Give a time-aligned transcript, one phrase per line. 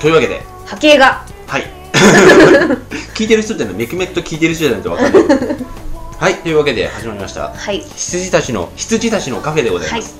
[0.00, 0.42] はいはいというわけで。
[0.66, 1.24] 波形が。
[1.46, 1.66] はい。
[3.14, 5.56] 聞いてる人じゃないメクメクと聞いてる人じゃないと分かんない。
[6.18, 7.52] はいというわけで始まりました。
[7.54, 7.84] はい。
[7.96, 10.16] 羊たちの羊たちのカフェでございます、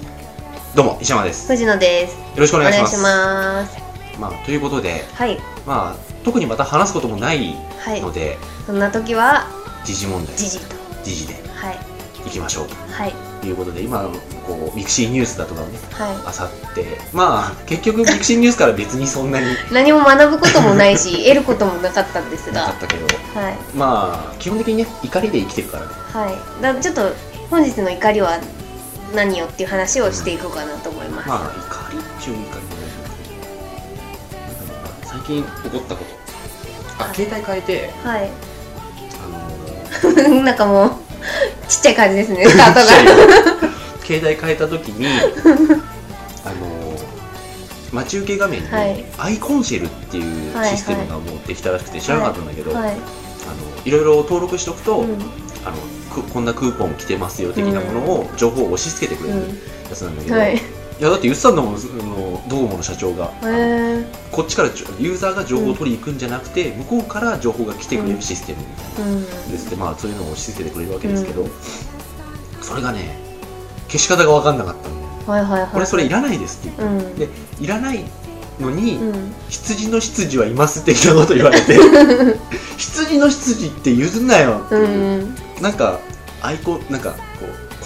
[0.74, 1.42] どうも石山です。
[1.42, 2.16] よ藤野です。
[2.36, 3.78] ろしくおお願いします。
[4.18, 5.40] まあということではい。
[5.66, 8.00] まあ特にまた話すこともないはい。
[8.00, 9.46] ので、そんな時は
[9.84, 10.36] 時事問題。
[10.36, 10.76] 時事と。
[11.04, 11.78] 時事ではい。
[12.26, 12.66] いきましょう。
[12.92, 13.12] はい。
[13.12, 14.10] ということで今
[14.46, 16.84] こうミクシーニュースだとかをねはあさって。
[17.12, 22.62] まあ結局ミクシーニュースから別にそんなにい 何も学ぶこともないし 得ることもなかったんですが。
[22.62, 23.06] なかったけど。
[23.40, 23.56] はい。
[23.74, 25.90] まあ基本的にね怒りで生きてるからね。
[26.12, 26.62] はい。
[26.62, 27.12] だちょっと
[27.50, 28.38] 本日の怒りは
[29.14, 32.90] 何よっていう話をしていこうかなと思います、まあ怒りっちゅう怒りもない
[33.24, 33.48] けど
[34.46, 37.04] なんだろうな最近起こったこと。
[37.04, 37.14] あはい。
[37.14, 38.30] 携帯変えてはい。
[39.24, 41.07] あの なんかもう
[41.68, 43.68] ちっちゃい感じですね スタートが。
[44.04, 45.06] 携帯変えた時に
[46.44, 46.98] あの
[47.92, 49.04] 待ち受け画面にはい。
[49.18, 52.90] アイコンシェルっていうはいシステムがもうできたらしくて知らなかったんだけど、はい。
[52.90, 52.96] あの
[53.84, 55.12] いろいろ登録しておくと、うん。
[55.64, 55.76] あの
[56.10, 59.40] くこんなクーポン来てますよ的なものを情報を押し付けてくれる
[59.90, 69.22] やつなんだけど、はいいやだって言ってたんだもんそのドコモの社長が、へえこっちからちょユーザーが情報を取りに行くんじゃなくて、向こうから情報が来てくれるシステムみたいな、うん。
[69.22, 69.76] ですって。
[69.76, 71.46] まあそういうのを押し付けてくれるわけですけど、
[72.62, 73.16] それがね
[73.86, 75.08] 消し方が分かんなかったんだよ。
[75.26, 75.70] はいはいはい。
[75.70, 77.18] これそれいらないですって言って、うん。
[77.18, 77.28] で
[77.60, 78.04] いらない
[78.58, 79.32] のに、うん。
[79.48, 81.78] 羊の執事はいます的なこと言われて
[82.76, 84.78] 羊の執事って譲んなよってう。
[84.78, 85.34] いう、ん。
[85.60, 86.00] なんか
[86.42, 87.14] アイコンなんか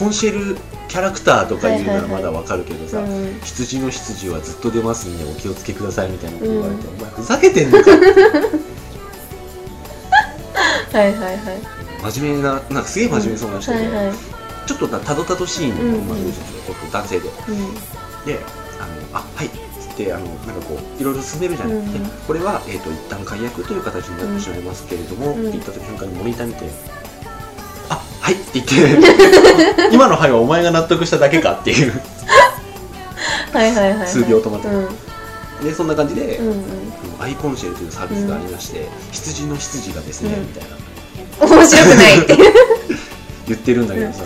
[0.03, 0.57] コンシェル
[0.89, 3.39] キャラクターとか言うならまだわかるけどさ、うん。
[3.45, 7.97] 羊の執事はずっと出ますんでお気をつけくださいみたいなこと言われて、うお前ふざけてんのかは
[11.05, 12.13] いはいはい。
[12.13, 14.17] 真面目ななんかすげえ真面目そうな人で、はいはい。
[14.67, 16.09] ちょっとたどたどしいの、うん。
[16.09, 16.19] まあ、
[16.91, 17.29] 男性で。
[17.29, 17.75] うん
[18.27, 18.39] で
[18.81, 21.93] あのあはいっつってあのなんかこういろいろ進めるじゃない、うん。
[21.93, 25.49] でこれは、えー、と一旦解約という形になってしまいますけれども、うん。
[25.49, 27.02] って言った瞬間にモニター見て「あ
[28.33, 29.93] はい」って言って。
[29.93, 31.93] 今の「はい」はお前が納得しただけかっていう。
[33.53, 34.09] はいはいはいはい。
[34.09, 34.69] 数秒止まって。
[34.69, 35.65] うん。
[35.65, 36.65] でそんな感じで、うんうん。
[37.21, 40.41] アイコンシェルというサービスがありまして、羊の羊がですね、うん。
[40.43, 41.57] みたいな。
[41.57, 42.19] 面白くない。
[42.19, 42.37] っ て
[43.49, 44.23] 言ってるんだけどさ、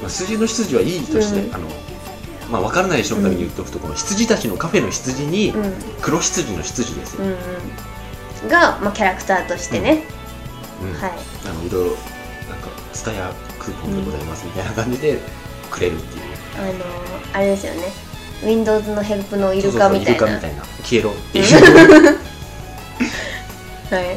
[0.00, 1.54] まあ、羊の羊はいいとして、うん。
[1.54, 1.66] あの
[2.50, 5.74] まあ分からない人のために言っておくと、この羊たちのカフェの羊に、うん。
[6.00, 7.30] 黒羊の羊ですよ、うん
[8.44, 8.48] うん。
[8.48, 10.04] が、まあ、キャラクターとしてね、
[10.82, 11.00] うん。
[11.00, 11.12] はい。
[11.46, 11.96] あのいろいろ
[12.94, 15.18] ツタヤクーポンでございますみたいな感じで
[15.70, 16.22] くれるっていう、
[16.56, 16.76] あのー
[17.34, 17.82] あれですよね。
[18.44, 20.10] Windows のヘルプのイルカみたいな。
[20.12, 20.62] イルカみたいな。
[20.84, 21.46] 消えろっていう。
[23.90, 24.16] はい。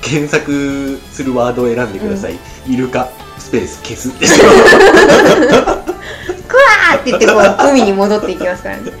[0.00, 2.36] 検索するワードを選んでください、
[2.66, 3.08] イルカ
[3.38, 4.18] スペース消す。
[4.18, 4.54] ですよク
[6.56, 7.36] ワーって言ってこう
[7.70, 8.92] 海に戻っていきますからね。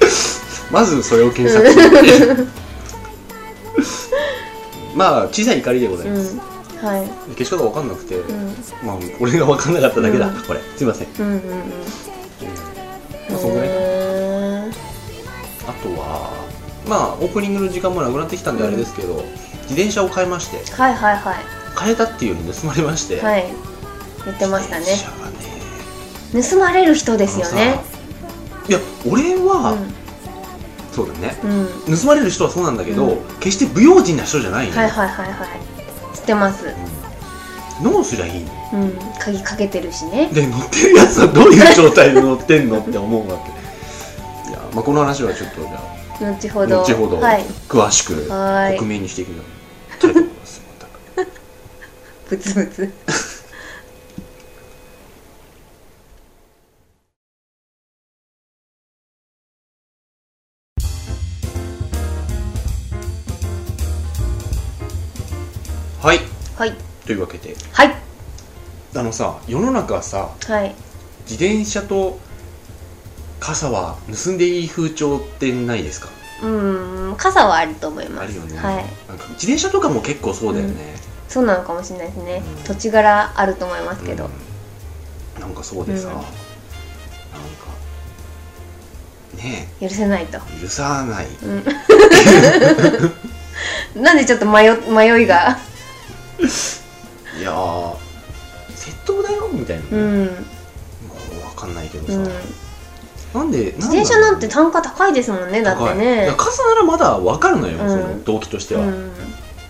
[0.70, 1.78] まずそれを検索す
[2.26, 2.46] る
[4.94, 6.53] まあ小さい怒りでございます、うん
[6.84, 7.08] はい。
[7.38, 8.54] 消し方わかんなくて、うん。
[8.84, 10.34] まあ俺がわかんなかっただけだ、うん。
[10.42, 10.60] これ。
[10.76, 11.40] すいません、うんうんうん。
[13.30, 13.80] まあそんぐらいかな。
[13.80, 14.74] へー。
[15.66, 16.30] あとは
[16.86, 19.24] まあオープニングの時間もなくなってきたんであれですけど、
[19.62, 21.36] 自転車を買いましてはいはいはい。
[21.80, 23.46] 変えたっていうより盗まれまして、はい。
[24.26, 24.84] 言ってましたね。
[24.84, 26.48] 自転車がね。
[26.48, 27.62] 盗まれる人ですよね。
[27.62, 27.88] あのさ
[28.68, 31.36] いや俺は、うそうだね。
[31.44, 33.24] ん、うん、盗まれる人はそうなんだけど、うん。
[33.40, 35.73] 決して不用心な人じゃないのよ、はいはいはいはい
[36.14, 36.66] 知ってます。
[36.66, 37.92] うん。
[37.92, 38.92] どうすりゃいいのうん。
[39.18, 40.28] 鍵かけてるしね。
[40.32, 43.50] で乗ってるやつはどういう状態で乗ってんのって思うわけ。
[44.50, 46.82] いや、まあ、この話はちょっとじゃ後ほあど。
[46.82, 47.44] 後ほどはい。
[47.68, 49.42] 詳しく克明にしていくよ
[50.00, 50.62] たいと思います。
[51.16, 51.30] また。
[52.30, 52.92] ブツブツ
[67.06, 67.54] というわけで。
[67.72, 67.94] はい。
[68.96, 70.74] あのさ世の中さはい。
[71.28, 72.18] 自転車と
[73.40, 76.08] 傘は盗んでいい風潮ってないですか？
[76.42, 76.46] う
[77.12, 78.24] ん傘はあると思います。
[78.24, 78.76] あるよね、はい。
[79.08, 80.94] なんか自転車とかも結構そうだよね、
[81.28, 82.64] そうなのかもしれないですね、うん。
[82.64, 84.28] 土地柄あると思いますけど、
[85.36, 85.40] うん。
[85.40, 86.14] なんかそうでさ、うん。
[86.14, 86.28] なんか
[89.36, 91.26] ね許せないと、え許さない。
[91.42, 91.64] うん、
[94.02, 95.58] なんでちょっと迷迷いが？
[97.38, 97.96] いやー
[98.74, 99.82] 窃盗だよみたいな。
[99.82, 100.28] ね、うん、もう
[101.54, 102.28] 分かんないけどさ、うん、
[103.40, 106.26] なんで自転車なんて単価高いですもんねだってね。
[106.26, 107.88] や傘ならまだ分かるのよ、うん。
[107.88, 109.12] その動機としては、うん、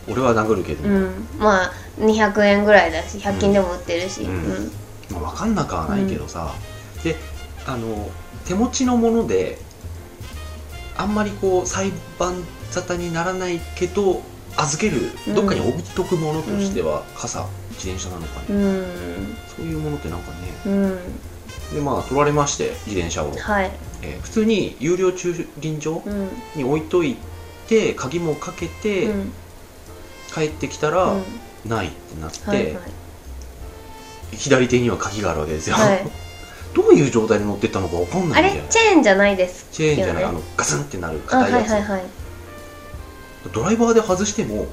[0.09, 4.37] 俺は殴るけど、うん、まあ200円ぐらいだし100均でも売ってるし、ううん。
[4.37, 4.71] ん。
[5.11, 6.51] まあ、分かんなくはないけどさ、
[7.03, 7.17] で
[7.67, 8.09] あの
[8.47, 9.59] 手持ちのもので
[10.97, 12.35] ああんまりこう裁判
[12.71, 14.23] 沙汰にならないけど
[14.57, 15.35] 預けるうん。
[15.35, 19.37] どっかに置いとくものとしては、傘自転車なのかね、うん。
[19.57, 20.37] そういうものってなんかね。
[20.67, 20.99] うん。
[21.75, 23.71] でまあ取られまして自転車を、はい。
[24.03, 26.29] えー普通に有料駐輪場うん。
[26.55, 27.17] に置いとい
[27.69, 29.33] て鍵もかけて、うん。
[30.33, 31.23] 帰ってきたら、うん。
[31.67, 32.77] ないってなって、はいはい。
[34.37, 36.07] 左手には鍵があるわけですよ、はい。
[36.75, 38.63] どういう状態で乗ってったのかわかんなあいんだよね。
[38.63, 38.69] れ？
[38.69, 42.24] チェーンじゃないですチェーンじゃない、あのガツンってなるあ硬やつ、はいいはいはい
[43.53, 44.67] ドライバーで外しても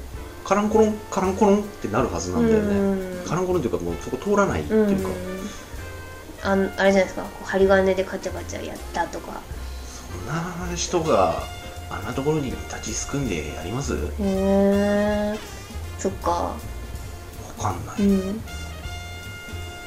[0.44, 3.26] カランコロンカランコロンってなるはずなんだよね、うん。
[3.26, 5.10] カランコロンというかもうそこ通らないっていうか、
[6.42, 7.24] あんあれじゃないですか。
[7.44, 9.40] 針金でカチャカチャやったとか。
[10.10, 11.42] そんな人が
[11.90, 13.94] あんなところに立ちすくんでやります？
[13.94, 15.38] わへえ
[15.98, 16.54] そっか。
[17.58, 18.36] かんない、うん。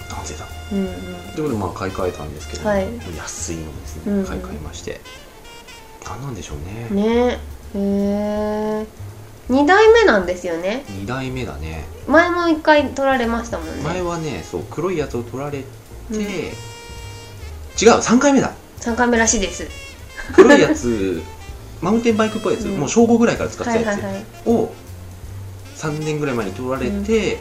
[0.10, 0.48] なぜだ。
[0.72, 0.94] うんうん。
[0.94, 2.88] ということでまあ買い替えたんですけど、はい。
[3.18, 4.26] 安いのですね、うんうん。
[4.26, 5.02] 買い替えまして。
[6.06, 6.90] 何なんでしょうね。
[6.92, 7.40] ね
[7.76, 9.06] へえ
[9.50, 10.84] 2代目なんですよね。
[10.88, 11.86] 2代目だね。
[12.08, 13.84] 前も1回取られましたもんね。
[13.84, 15.66] 前はねそう黒いやつを取られて、
[16.12, 16.20] うん。
[16.20, 16.54] 違う
[18.00, 18.54] 3回目だ。
[18.80, 19.68] 3回目らしいです。
[20.34, 21.22] 黒いやつ
[21.82, 22.78] マウンテンバイクっぽいやつ、うん。
[22.80, 23.98] もう小5ぐらいから使ってはたや
[24.44, 24.74] つを
[25.78, 27.40] 3年ぐらい前に取られて、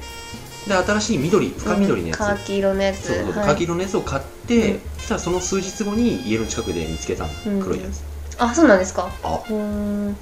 [0.66, 3.06] で新しい緑深緑のやつ、カーキ色のやつ。
[3.06, 3.46] そうそうはい。
[3.46, 4.80] カキ色のやつを買って、うん。
[4.98, 7.26] そしたらその数日後に家の近くで見つけた
[7.62, 9.08] 黒いやつあそうなんですか？
[9.22, 9.40] あ。
[9.48, 9.56] うー。
[9.56, 10.16] ん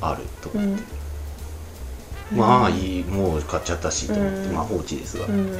[0.00, 0.78] あると、うん。
[2.32, 4.54] まあいいもう買っちゃったしと思って、うん。
[4.54, 5.52] まあ放置ですがう、ん。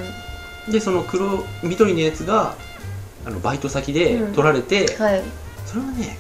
[0.71, 2.55] でその黒緑のやつが
[3.25, 4.33] あのバイト先でうん。
[4.35, 5.23] 取られて、はい。
[5.65, 6.17] それはね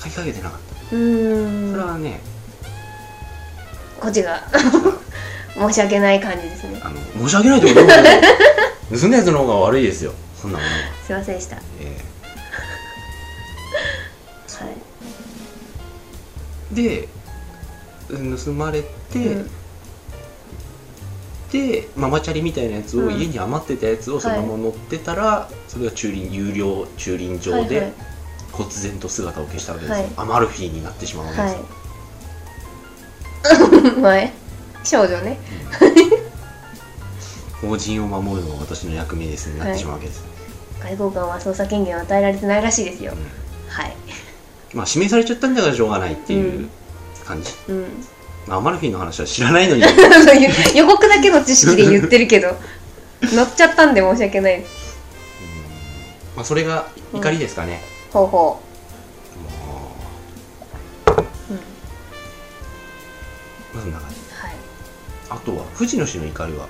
[0.00, 0.60] 買いかけてなかっ
[0.90, 1.72] た、うーん。
[1.72, 2.20] それはね
[4.00, 4.42] こっちが
[5.54, 6.80] 申し訳ない感じですね。
[6.82, 6.96] あの
[7.28, 7.82] 申し訳ないというか
[8.98, 10.12] 盗んだやつの方が悪いですよ。
[10.40, 10.76] そんなものは、
[11.06, 11.56] すいませんでした。
[11.56, 11.84] はえ。
[11.84, 12.09] いー
[16.72, 17.08] で
[18.08, 18.88] 盗まれて、
[19.18, 19.50] うん。
[21.52, 23.14] でママチャリみたいなやつを、うん。
[23.18, 27.92] 家に余ってたやつをそのまま乗ってたら、それが駐輪有料駐輪場ではいはい。
[28.52, 30.12] 忽然と姿を消したわけですよ、はい。
[30.16, 31.60] アマルフィになってしまうわけですよ、
[34.02, 34.26] はい。
[34.26, 34.32] 前？
[34.82, 35.38] 少女ね。
[37.60, 40.24] 法人を守るのが私の役目ですになってしまうわけです、
[40.80, 43.12] 外交官は捜査権限を与えられてないらしいですよ。
[43.68, 43.94] はい
[44.74, 46.68] まあ指名されちゃったんだからしょうがないっていう
[47.24, 47.84] 感じ、うん。
[48.46, 49.82] まあ、アマルフィの話は知らないのに。
[50.74, 52.56] 予告だけの知識で言ってるけど
[53.22, 54.64] 乗っちゃったんで申し訳ない。
[56.36, 57.82] まあそれが怒りですかね、
[58.12, 58.60] ほうほも
[61.06, 61.60] う、うん、う
[63.74, 64.16] まあそんな感じ。
[64.32, 64.54] はい。
[65.30, 66.66] あとは藤野氏の怒りは？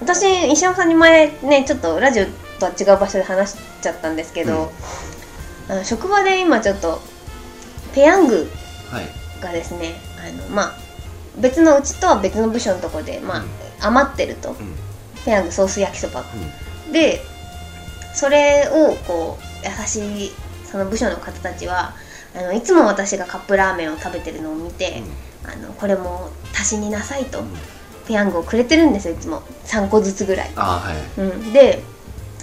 [0.00, 2.26] 私石山さんに前ねちょっとラジオ
[2.58, 4.72] とは違う場所で話しちゃったんですけど、
[5.68, 7.00] あの職場で今ちょっと
[7.94, 8.50] ペヤング
[8.90, 9.08] はい。
[9.40, 10.74] がですねあのまあ
[11.38, 13.48] 別のうちとは別の部署のところで、まあうん。
[13.80, 14.50] 余ってると。
[14.50, 14.56] うん。
[15.24, 16.24] ペヤングソース焼きそば。
[16.86, 16.92] うん。
[16.92, 17.22] で
[18.14, 20.30] それをこう優しい
[20.64, 21.94] その部署の方たちは
[22.36, 25.02] あのいつも私がカップラーメンを食べてるのを見て、
[25.44, 27.46] あのこれも足しになさいと、うん。
[28.06, 29.42] ペヤングをくれてるんですよいつも。
[29.64, 30.82] 3個ずつぐらい、は
[31.16, 31.20] い。
[31.20, 31.82] うん、で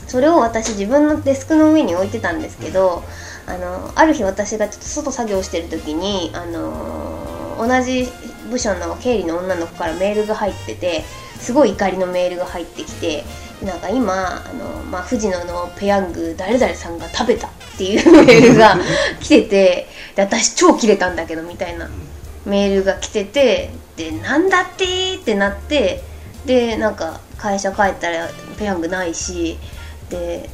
[0.08, 3.04] それを私自分のデスクの上に置いてたんですけど、
[3.50, 8.08] あのある日私がちょっと外作業してる時に、あの同じ
[8.50, 11.04] 部署の経理の女の子からメールが入ってて
[11.40, 13.24] すごい怒りのメールが入ってきて
[13.64, 18.78] なんか今あの、まあ、藤野のペヤング誰々さんが食べたっていうメールが
[19.20, 21.90] 来ててで私超キレたんだけどみたいな
[22.46, 26.02] メールが来ててでなんだってーってなって
[26.46, 29.58] でなんか会社帰ったらペヤングないし
[30.10, 30.50] で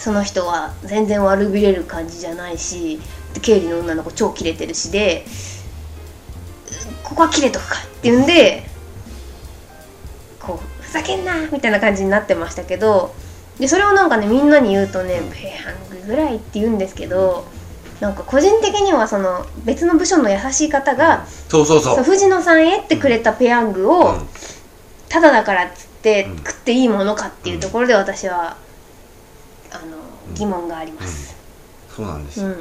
[0.00, 2.98] その人は全然悪びれる感じじゃないし
[3.34, 5.26] で経理の女の子超キレてるしで
[7.04, 8.64] ここはキレとくかって言うんで
[10.40, 13.14] こうふざけんなみたいな感じになってましたけど
[13.58, 17.46] でそれをなんかねみんなに言うとねペヤングぐらいって言うんですけど
[18.00, 21.80] なんか個人的にはその別の部署の優しい方がそうそう。
[21.80, 24.28] そう藤野さんへってくれたペヤングを、うん。
[25.10, 26.36] ただだからっつってうん。
[26.38, 28.56] 食っていいものかっていうところで私は
[30.34, 31.36] 疑問があります。
[31.94, 32.54] そうなんですよ、うん、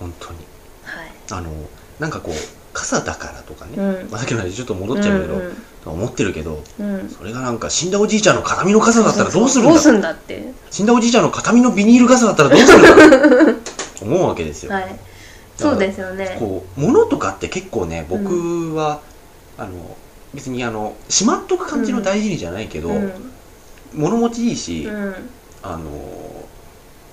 [0.00, 0.38] 本当に。
[0.84, 1.10] はい。
[1.32, 1.52] あの
[1.98, 2.34] なんかこう
[2.72, 4.10] 傘だからとかね、うん。
[4.10, 5.56] まあ、さっきの話ちょっと戻っちゃうけど、うん
[5.86, 6.94] 思ってるけどうん。
[6.94, 9.72] うんそれがなんか死んだおじいちゃんの形見の傘だったらどうするんだ？
[9.72, 10.52] どうすんだって？
[10.70, 13.54] 死んだおじいちゃんの形見のビニール傘だったらどうするんだ？
[14.02, 14.98] 思うわけですよ、はい。
[15.56, 16.36] そうですよね。
[16.38, 19.00] こう物とかって結構ね僕は、
[19.56, 19.96] あの
[20.34, 23.32] 別にあのしまっとく感じの大事にじゃないけど、うん。
[23.94, 25.14] 物持ちいいし、うん。
[25.62, 25.88] あの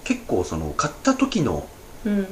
[0.03, 1.67] 結構その買った時の
[2.05, 2.27] うんうんうん。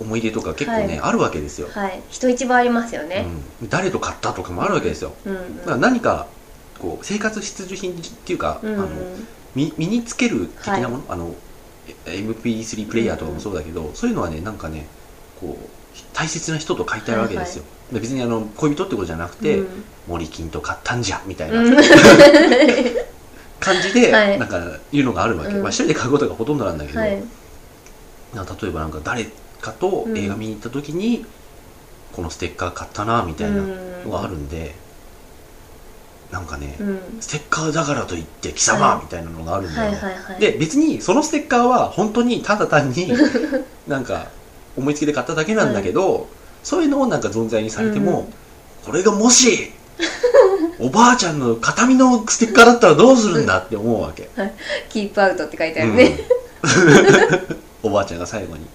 [0.00, 1.00] 思い出とか結構ね、はい。
[1.00, 2.02] あるわけですよ、はい。
[2.08, 3.26] 人一倍ありますよね。
[3.60, 5.56] うん、誰と買ったとかもあるわけですよ、うんうん。
[5.58, 6.26] だから何か
[6.78, 8.80] こう生活必需品っていうか、うんうん。
[8.80, 8.88] あの
[9.54, 11.34] 身身につける的なもの、あの
[12.06, 14.86] え MP3 プレイヤーとかもそうだけど、そういうのはねなんかね
[15.40, 15.68] こう
[16.12, 19.84] 大切な人と書いてあるわけですよ、で別にあの恋人ってことじゃなくて、うん。
[20.08, 21.60] 森金と買ったんじゃみたいな。
[21.60, 21.76] うん
[23.66, 24.38] 感じで、はい。
[24.38, 24.58] なんか
[24.92, 25.62] いうのがあるわけ、うん。
[25.62, 27.22] まあ、一人で買うことがほとんどなんだけど、はい。
[28.34, 29.26] なんか例えばなんか誰
[29.60, 31.26] かと映画見に行った時に、
[32.12, 33.62] このステッカー買ったなみたいな
[34.04, 34.74] のがあるんで、
[36.30, 37.00] なんかね、うん。
[37.20, 39.04] ステッカーだからといって貴様、はい。
[39.04, 39.92] みたいなのがあるんだはよ。
[39.92, 40.40] ね、いはいはい。
[40.40, 43.12] で別にそのステッカーは本当にただ単に
[43.86, 44.28] なんか
[44.76, 46.28] 思いつきで買っただけなんだけど、
[46.62, 48.26] そういうのをなんか存在にされても、うん。
[48.86, 49.72] これがもし
[50.78, 54.28] おばあちゃんの形見のステッカーだったらどうするんだって思うわけ、
[54.88, 56.18] キープアウトって書いてあるね、
[57.82, 57.88] うん。
[57.90, 58.66] おばあちゃんが最後に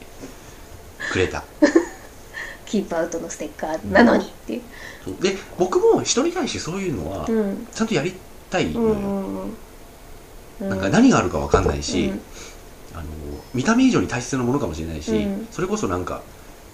[1.12, 1.44] くれた。
[2.66, 4.62] キープアウトのステッカーなのにっていう、
[5.04, 5.16] そう。
[5.22, 8.16] で僕も人に対してそういうのはうん、ちゃんとやり
[8.50, 9.48] たいのよ、
[10.62, 12.22] なんか何があるか分かんないし、うん。
[12.94, 13.04] あの
[13.54, 15.48] 見た目以上に大切なものかもしれないし、うん。
[15.52, 16.22] それこそなんか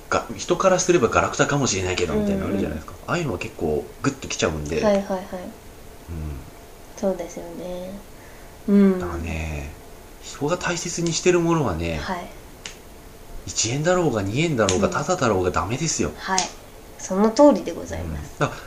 [0.09, 5.23] が人からすればガラクタかもしれないけどみたいなのあるじゃないですか、ああいうのは結構グッときちゃうんで、はいはいはい。
[6.95, 7.91] そうですよね。
[8.67, 8.75] うん。
[8.93, 9.71] うん、だからね
[10.21, 12.27] 人が大切にしてるものはね、はい。
[13.47, 14.93] 1円だろうが2円だろうがうん。
[14.93, 16.39] タダだろうがダメですよ、はい。
[16.97, 18.39] その通りでございうんます。
[18.39, 18.61] だから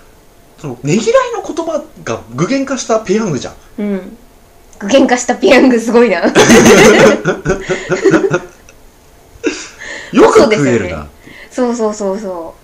[0.58, 3.54] そのねぎらいの言葉が具現化したペヤングじゃん。
[3.78, 4.16] うん。
[4.78, 6.20] 具現化したペヤングすごいな。
[10.12, 11.08] よく食えるな、
[11.60, 12.54] そうそうそうそ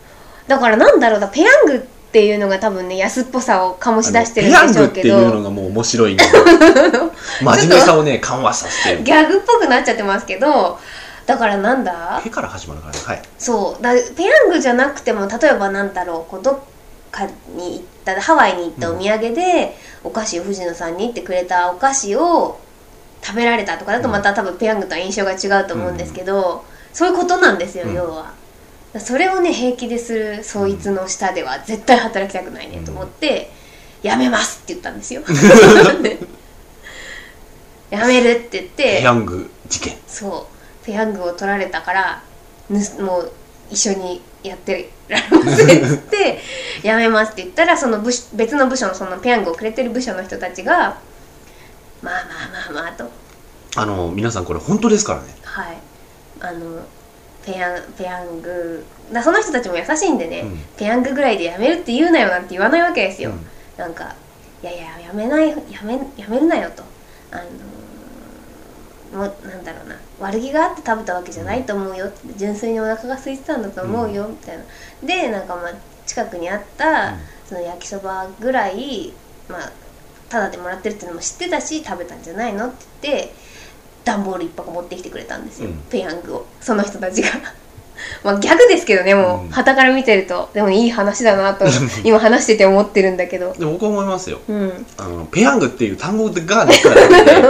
[0.47, 0.49] う。
[0.49, 1.79] だからなんだろうなペヤングっ
[2.12, 9.03] ていうのが多分ね安っぽさを醸し出してるんペヤングっでしょうけていうのどがもう面白い真面目さをね緩和させてる。
[9.05, 10.79] ギャグっぽくなっちゃってますけど。
[11.26, 12.21] だからなんだ？
[12.23, 13.00] ペから始まるからね。
[13.05, 13.23] はい。
[13.37, 13.83] そう。
[13.83, 16.59] だペヤングじゃなくても例えばなんだろうこうどっ
[17.11, 17.26] か
[17.57, 22.61] に行ったハワイに行ったお土産で、お菓子を藤野さんにってくれたお菓子を
[23.25, 27.95] 食べられたとかだとまた多分ペヤングとは印象が違うと思うんですけど、そういうことなんですよ、うん。
[27.95, 28.33] 要は
[29.00, 33.50] それをね平気でするそいつの下では絶対働きたくないねと思って、
[34.03, 35.23] やめますって言ったんですよ。
[37.91, 39.97] やめるって言ってペヤング事件。
[40.07, 40.87] そう。
[40.87, 42.23] ペヤングを取られたから
[43.00, 43.33] もう
[43.71, 46.41] 一緒にやってられませんっつって
[46.87, 50.99] やめますって言ったらその部署別の部署のそのペヤングをくれてる部署の人たちが
[52.03, 53.11] まあまあまあまあと。
[53.75, 55.35] あの皆さんこれ本当ですからね。
[55.43, 55.76] はい。
[56.41, 56.83] あの
[57.47, 60.59] ペヤンペヤングだその人たちも優しいんでね、うん。
[60.76, 63.47] ペヤングぐらいでやめるって言うなよなんて言わないわけですよ、うん。
[63.79, 64.17] なんか
[64.62, 66.83] いやいややめないやめやめるなよと。
[67.31, 67.43] あの
[69.19, 69.97] もうなんだろうな。
[70.19, 72.11] 悪気があって食べたわけじゃないと思うよ。
[72.37, 74.65] 純粋にお腹が空いてたんだと思うよ、みたいな。
[75.05, 75.73] でなんかまあ
[76.05, 77.21] 近くにあった、うん。
[77.49, 79.12] その焼きそばぐらい
[79.49, 79.73] まあ
[80.29, 83.35] タダでもらってるっていうのも知ってたし食べたんじゃないのって言って
[84.06, 85.82] 段ボール一箱持ってきてくれたんですよ、うん。
[85.90, 86.46] ペヤングを。
[86.60, 87.28] その人たちが。
[88.22, 89.48] まあギャグですけどねもうん。
[89.48, 90.48] う傍から見てると。
[90.54, 91.66] でもいい話だなと
[92.04, 93.52] 今話してて思ってるんだけど。
[93.52, 94.38] で僕は思いますよ。
[94.48, 94.86] うん。
[94.96, 97.42] あのペヤングっていう単語ができただけで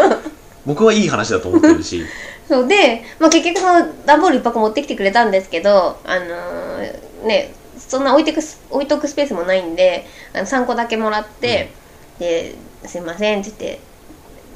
[0.65, 2.05] 僕はいい話だと思ってるし。
[2.49, 11.71] そうで、まあ、結局その段ボール一箱持ってきてくれたんですけどあのーねそんな置いてくす置いとくスペースもないんであの3個だけもらって、
[12.19, 13.81] ですいませんって言って、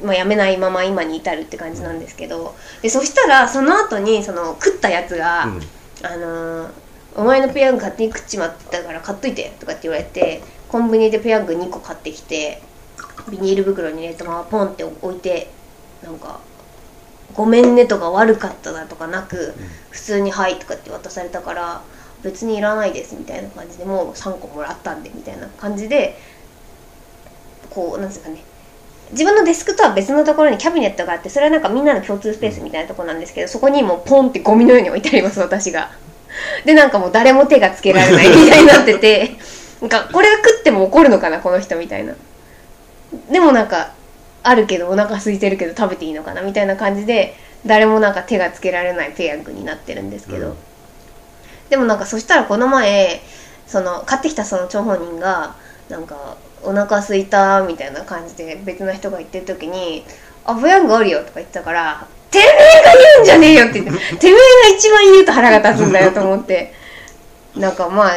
[0.02, 5.60] まあ、やめないまま今に至るって感じなんですけどでそしたらその後にその食ったやつが、うん。
[6.02, 6.70] あのー
[7.16, 12.62] お前のペヤング勝手に食っちまったから買っといて」とかって言われてコンビニでペヤング2個買ってきて
[13.28, 15.50] ビニール袋に入れたままポンって置いて
[16.02, 16.40] なんか
[17.34, 19.54] 「ごめんね」とか「悪かった」だとかなく
[19.90, 21.82] 普通に「はい」とかって渡されたから
[22.22, 26.16] 別にいらないですみたいな感じでもう3個もらったんでみたいな感じで
[27.70, 28.44] こうなんですかね
[29.12, 35.90] 自分のデスクとは別のところにキャビネットがあってそれはなんかみんなの共通スペースみたいなところなんですけどそこにもうポンってゴミのように置いてあります私が。
[36.64, 39.36] でなんかもう誰も手がつけられないみたいになってて
[39.80, 42.14] なんかこれが食っても怒るのかなこの人みたいな。
[43.30, 43.90] でもなんか
[44.42, 47.34] あるけどお腹空いてるけど食べていいのかなみたいな感じで
[47.66, 50.56] 誰もなんか手がつけられないペヤングになってるんですけど、うん。
[51.68, 53.20] でもなんかそしたらこの前
[53.66, 55.54] その買ってきたその張本人が
[55.88, 60.04] なんかお腹空いたみたいな感じで別の人が言ってる時に
[60.44, 66.80] 「あペヤングあるよ」とか言ってたから「てめえが言うんじゃねえよ」って言って「てめえが一番言うと腹が立つんだよ」と思って。
[67.56, 68.12] なんかまあ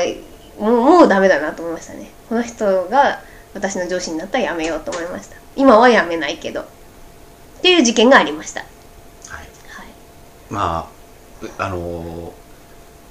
[0.60, 2.12] もうもうダメだなと思いましたね。
[2.30, 3.22] この人が
[3.54, 5.36] 私の上司になったらやめようと思いました。
[5.56, 6.62] 今はやめないけど。
[6.62, 6.66] っ
[7.62, 8.62] ていう事件がありました。
[8.62, 8.70] はい。
[9.70, 9.88] はい。
[10.50, 10.90] ま
[11.58, 12.43] ああのー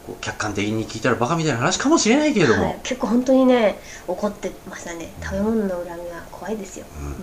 [0.07, 3.79] こう客観的に聞いたらバカみたいな話かもしれないけれども、はい、結構本当にね
[4.09, 5.13] 怒ってましたね。
[5.23, 7.07] 食べ物の恨みは怖いですよ、うん。
[7.07, 7.15] うん、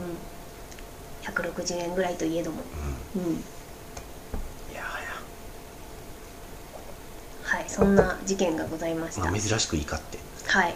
[1.23, 2.61] 160円ぐらいといえども、
[3.15, 4.83] うん、いや
[7.43, 7.65] はい。
[7.67, 10.17] そんな事件がございました、まあ、珍しく怒って。
[10.47, 10.75] はい。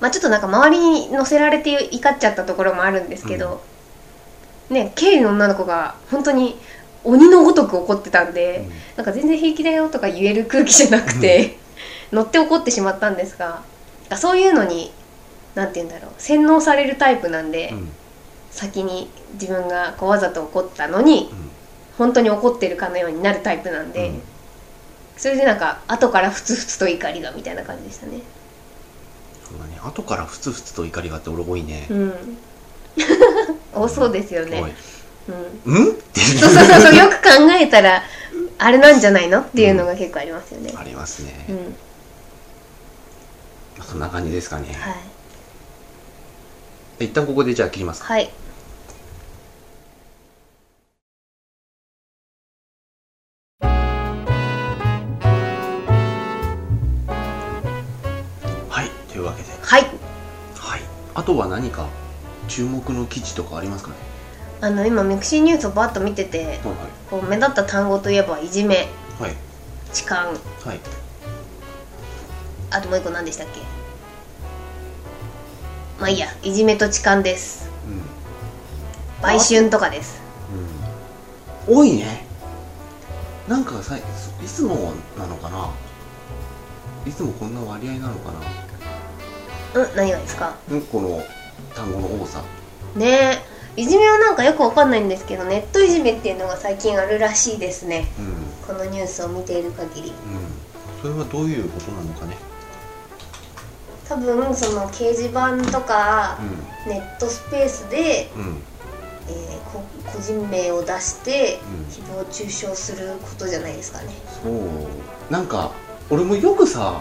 [0.00, 3.62] まあちょっとなんか周りに乗せられて怒っちゃったところもあるんですけど、
[4.68, 6.58] ね経理の女の子が本当に
[7.04, 8.72] 鬼のごとく怒ってたんで、うん。
[8.96, 11.56] なんか全然平気だよとか言える空気じゃなくて、
[12.12, 13.62] 乗って怒ってしまったんですが
[14.16, 14.92] そういうのに
[15.54, 17.78] なんて言うんだろう洗脳されるタイプなんで、うん。
[17.78, 17.88] うん
[18.52, 21.30] 先に自分がこうわざと怒ったのに
[21.96, 24.22] 本当に怒ってるかのようになるタイプなんで、うん。
[25.16, 28.20] それでなんか後からふつふつと怒りがみたいな感じでしたね。
[29.48, 29.78] そうだね。
[29.82, 31.86] 後からふつふつと怒りがあって俺多いね。
[31.90, 32.12] う、ん。
[33.72, 34.74] 多そうですよね
[35.28, 35.96] うん。
[36.14, 38.02] そうそうそうそうよく考えたら
[38.58, 40.72] あれなんじゃないのっていうのが結構ありますよね。
[40.76, 41.62] ありますね、うん、ま
[43.80, 44.90] あそんな感じですかね、は
[47.00, 47.06] い。
[47.06, 48.12] 一旦ここでじゃあ切りますか。
[48.12, 48.30] はい。
[58.68, 58.90] はい。
[59.08, 59.48] というわけで。
[59.60, 59.82] はい。
[59.82, 60.80] はい。
[61.14, 61.88] あとは何か
[62.48, 64.11] 注目の記事とかありますかね？
[64.62, 66.58] あの今ミクシーニュースをバッと見ててはい
[67.10, 68.88] こう目立った単語といえばいじめ
[69.18, 69.34] はい。
[69.92, 70.28] 痴漢。
[70.28, 70.38] はい。
[72.70, 73.60] あともう一個何でしたっけ？
[76.00, 76.28] まあいいや。
[76.42, 77.68] いじめと痴漢です。
[77.86, 78.02] うん。
[79.22, 80.22] 売春とかです。
[81.68, 81.76] うん。
[81.76, 82.24] 多いね。
[83.48, 84.02] なんかさい
[84.46, 85.70] つもなのかな？
[87.04, 88.30] いつもこんな割合なのか
[89.74, 89.82] な？
[89.82, 90.56] うん何がですか？
[90.70, 91.20] うんこの
[91.74, 92.42] 単語の多さ。
[92.94, 93.42] ね。
[93.48, 98.06] えいじめはなんかよくわかんないんですけどネットいじめっていうのが最近あるらしいですね。
[98.18, 98.26] うん。
[98.26, 98.32] うん
[98.62, 100.12] このニュースを見ている限り。
[101.00, 102.36] それはどういうことなのかね？
[104.08, 106.38] 多分その掲示板とか
[106.86, 108.62] うネットスペースで、んうん。
[109.28, 109.82] えーこ
[110.12, 111.86] 個人名を出してうん。
[111.86, 114.12] 誹謗中傷することじゃないですかね。
[114.42, 115.32] そう。
[115.32, 115.72] なんか
[116.08, 117.00] 俺もよくさ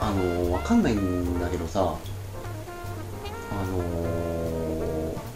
[0.00, 1.96] あのわかんないんだけどさあの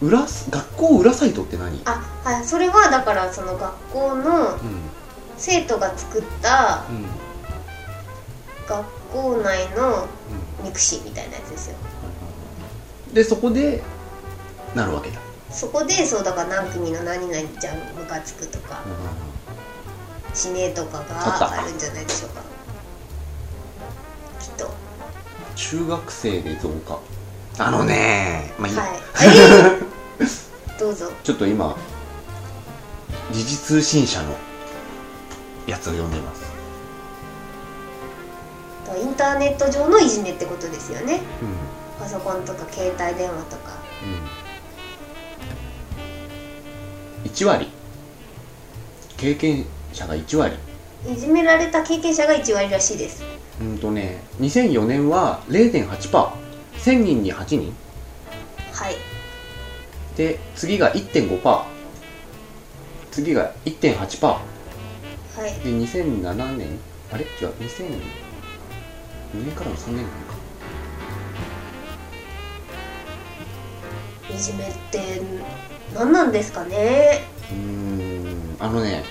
[0.03, 1.81] 裏す学校裏サイトって何？
[1.85, 4.57] あはいそれはだからその学校のうん。
[5.37, 7.05] 生徒が作ったうん。
[8.67, 10.07] 学校内の
[10.63, 11.77] ミクシーみたいなやつですよ。
[13.07, 13.83] うんでそこで
[14.73, 15.19] なるわけだ、
[15.51, 18.81] そこでそうだから何組の何々ちゃんムカつくとか
[20.33, 22.41] 死ねとかがあるんじゃないでしょうか。
[24.39, 24.71] きっと。
[25.55, 26.97] 中学生で増加
[27.57, 28.91] あのねまあいいや、はい。
[29.19, 31.11] え ーどうぞ。
[31.23, 31.75] ちょっと今
[33.31, 34.35] 時事通信社の
[35.67, 36.43] やつを読んでます。
[39.01, 41.21] インターネット上のいじめってことですよね。
[41.41, 41.99] うん。
[41.99, 43.81] パソコンとか携帯電話とか。
[47.25, 47.31] うん。
[47.31, 47.69] 1割。
[49.17, 50.55] 経験者が1割。
[51.07, 53.23] いじめられた経験者が1割らしいです。
[53.61, 55.41] うんとね2004年は
[56.83, 57.73] 0.8%1000 人に8人？
[58.73, 58.95] はい。
[60.17, 61.63] で次が1.5%
[63.11, 64.39] 次が1.8%は
[65.47, 65.51] い。
[65.63, 66.79] で2007年？
[67.11, 67.23] あれ？
[67.23, 67.99] 違う2002
[69.33, 70.33] 年からの3年間か。
[74.33, 75.21] いじめって
[75.95, 77.21] 何なんですかね？
[77.51, 79.03] うーんあのね。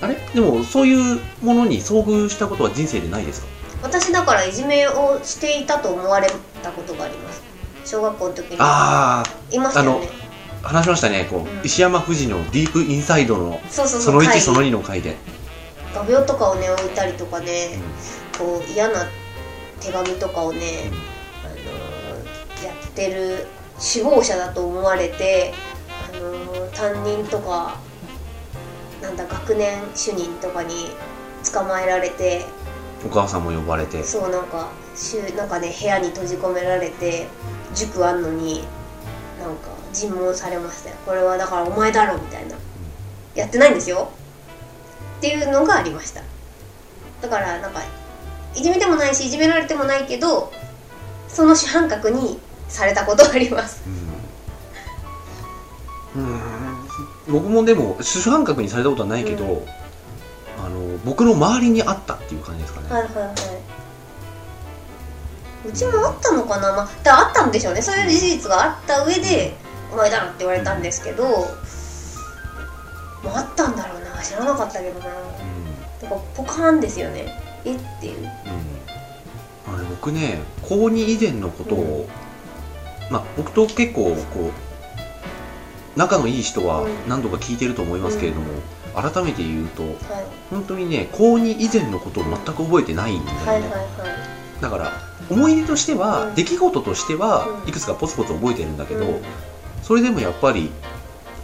[0.00, 0.14] あれ？
[0.34, 3.49] でもそういうものに遭遇したことは人生でないですか？
[3.82, 6.28] 私だからいじめをしていたと思われ
[6.62, 7.42] たことがあります。
[7.84, 8.56] 小学校の時に。
[8.58, 10.08] あいましたよね。
[10.62, 11.26] あ話しましたね。
[11.30, 11.64] こう、うん。
[11.64, 15.16] 石山富士のディープインサイドのその1その2の回で、
[15.94, 17.78] 画鋲とかをね置いたりとかね
[18.34, 19.06] うこう嫌な
[19.80, 20.62] 手紙とかをね、ん。
[20.62, 23.46] あのーやってる
[23.78, 25.54] 首謀者だと思われて、
[26.12, 27.78] あのー担任とか
[29.02, 30.90] なんだ学年主任とかに
[31.52, 32.44] 捕まえられて
[33.04, 34.02] お母さんも呼ばれて。
[34.04, 37.26] そうなんかしゅなんかね部屋に閉じ込められて
[37.74, 38.64] 塾あんのに
[39.40, 40.96] なんか尋問されましたよ。
[41.06, 42.56] これはだからお前だろみたいな。
[43.34, 44.10] やってないんですよ。
[45.18, 46.22] っていうのがありました。
[47.22, 47.80] だからなんか
[48.54, 50.52] いじめてもないしいじめられてもないけど
[51.28, 53.82] その主犯格にされたことがあります。
[56.16, 56.24] うん。
[56.24, 56.40] うん。
[57.28, 59.79] 僕もでも主犯格にされたことはないけど、うあ
[60.70, 63.34] の僕の周りにあったっていう感じですかね、はいはいはい。
[65.68, 67.82] うちもあったのかな、まあ、だあったんでしょうね。
[67.82, 69.56] そういう事実があった上で
[69.92, 71.24] 「お前だろ」って言われたんですけど、
[73.22, 74.22] まあ、あったんだろうな。
[74.22, 75.06] 知らなかったけどな。
[75.06, 76.02] うん。
[76.02, 77.40] だからポカーンですよね。
[77.64, 78.20] えっていう。
[78.20, 78.28] うん。
[79.74, 82.08] あの僕ね高2以前のことを、
[83.10, 84.50] まあ僕と結構こ
[85.96, 87.08] う仲のいい人はうん。
[87.08, 88.46] 何度か聞いてると思いますけれども、
[88.94, 89.94] 改めて言うとはい。
[90.50, 93.82] 本当にね高2以前のことを全く覚えてないんだよね、はいはいはい。
[94.60, 94.92] だから
[95.30, 96.34] 思い出としては、うん。
[96.34, 97.68] 出来事としてはうん。
[97.68, 99.22] いくつかポツポツ覚えてるんだけど、うん。
[99.82, 100.70] それでもやっぱり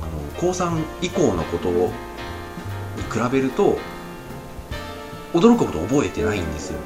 [0.00, 1.92] あの高3以降のことを
[2.96, 3.78] に比べると
[5.32, 6.78] 驚くほど覚えてないんですよ。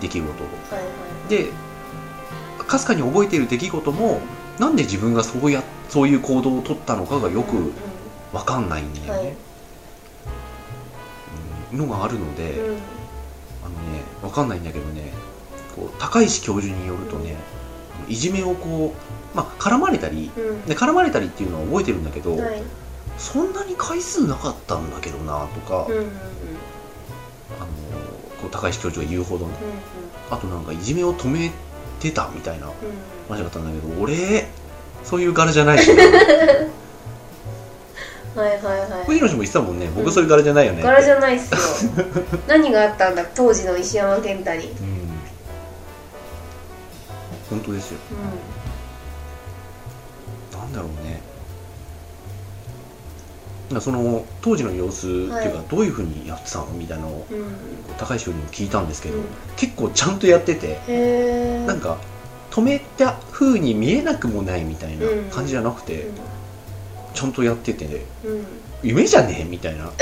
[0.00, 0.26] 出来事を。
[0.26, 0.32] は
[0.76, 0.88] いは
[1.26, 1.30] い。
[1.30, 1.50] で
[2.66, 4.20] かすかに覚えている出来事も
[4.58, 7.72] なんで自分がそうやそういう行動を取ったのかがよくうん。
[8.32, 9.47] 分かんないんだよね、うん
[11.72, 12.68] のがあるので、うん。
[12.70, 12.78] うん
[13.60, 15.12] あのね分かんないんだけどね
[15.76, 17.36] こう高石教授によるとね
[18.08, 18.94] いじめをこ
[19.34, 20.62] う、まあ、絡まれたりうん。
[20.64, 22.62] で絡まれたりっていうのは覚えてるんだけど、はい。
[23.18, 26.04] そんなに回数なかったんだけどなとか、うんうんうん。
[26.04, 26.10] うん
[27.60, 27.66] あの
[28.40, 29.54] こう高石教授が言うほどね。
[30.30, 31.50] うあとなんかいじめを止め
[31.98, 32.74] てたみたいなんうん。
[33.28, 34.48] 話だったんだけど俺
[35.02, 36.04] そういう柄じゃないしな。
[38.36, 39.90] はいはいはい藤野氏も言ってたもんね。
[39.96, 40.82] 僕そういう柄じゃないよね。
[40.82, 41.90] 柄じゃないっすよ。
[42.46, 43.24] 何があったんだ？
[43.34, 44.66] 当時の石山健太に。
[44.66, 44.66] うん。
[44.66, 45.08] うん
[47.50, 47.98] 本当ですよ。
[50.52, 51.22] なんだろうね。
[53.72, 55.50] なその当時の様子っていうか、はい。
[55.70, 56.66] どういうふうにやってたの？
[56.66, 57.46] みたいなのをうん。
[57.96, 59.24] 高石教授にも聞いたんですけど、うん。
[59.56, 60.78] 結構ちゃんとやってて
[61.66, 61.96] なんか
[62.50, 66.06] 止めた風に見えなくもないみたいな感じじゃなくて、
[67.14, 68.46] ちゃんとやっててねうんうん
[68.82, 69.90] 夢じゃねえみたいな、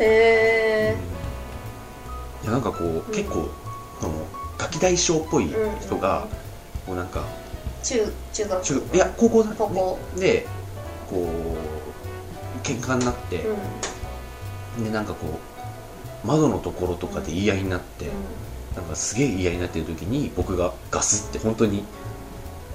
[0.00, 0.96] へえ
[2.42, 3.14] いやなんかこう、ん。
[3.14, 3.48] 結構
[4.00, 5.48] このガキ大将っぽい
[5.80, 6.26] 人が、
[6.86, 7.24] こうなんか
[7.82, 9.98] 中中学中いや高校だ、ね、高校。
[10.16, 10.46] で
[11.08, 11.28] こ
[12.64, 13.44] う喧嘩になって、
[14.76, 14.84] うん。
[14.84, 15.38] でなんかこ
[16.24, 18.06] う窓のところとかで言い合いになって、
[18.74, 21.84] なんかすげえ言い合いになってる時に僕がガスって本当に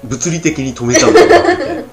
[0.03, 1.85] 物理的に止めちゃうとかって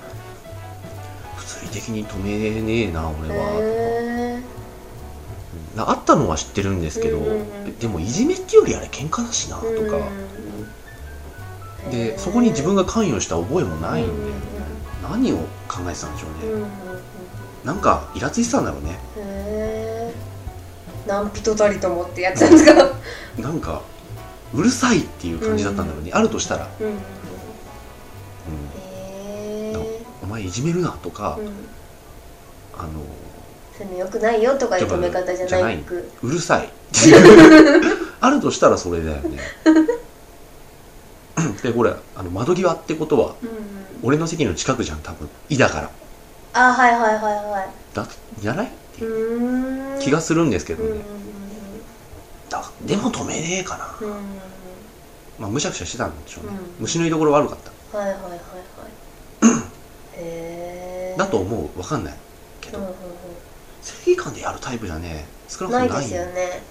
[1.91, 4.43] に止めねえな俺は、へうん
[5.77, 7.21] あったのは知ってるんですけど、
[7.79, 9.99] でもいじめっていうよりあれ喧嘩だしなとえか、
[11.91, 14.13] でそこに自分が関与した覚えもないんで、
[15.03, 15.37] 何を
[15.69, 16.69] 考えてたんでしょうね、うんうんうん。
[17.65, 18.99] なんかイラついてたんだろうね。
[19.17, 20.15] へえ
[21.07, 22.75] 何人たりともってやつなんですか？
[23.39, 23.83] なんか
[24.53, 26.99] うるさいっていう感じだったんだろうね、あるとしたら、うん
[30.23, 31.53] お前いじめるなとか、うん
[32.81, 32.91] あの
[33.77, 36.11] そういうのよくないよとかいう止め方じゃなないく。
[36.23, 36.67] うるさい。
[36.67, 37.93] ってい。
[37.93, 39.39] うあるとしたらそれだよね。
[41.63, 43.57] でこれあの窓際ってことはうんうん。
[44.03, 45.91] 俺の席の近くじゃん多分「い」だから。
[46.53, 48.07] あはいはいはいはだ
[48.39, 51.01] じゃないっていう気がするんですけどね、
[52.49, 53.95] だでも止めねえかな、
[55.39, 57.59] まあむしゃくしゃしてたんでしょうね、うん虫の居所悪かっ
[57.93, 57.99] た。
[57.99, 58.41] はいはいはいはい。
[60.17, 61.79] へえだと思う。
[61.79, 62.15] わかんない
[62.71, 62.95] けど、うんうん
[63.83, 66.63] 正義感でやるタイプじゃね少うなくともないんないですよね。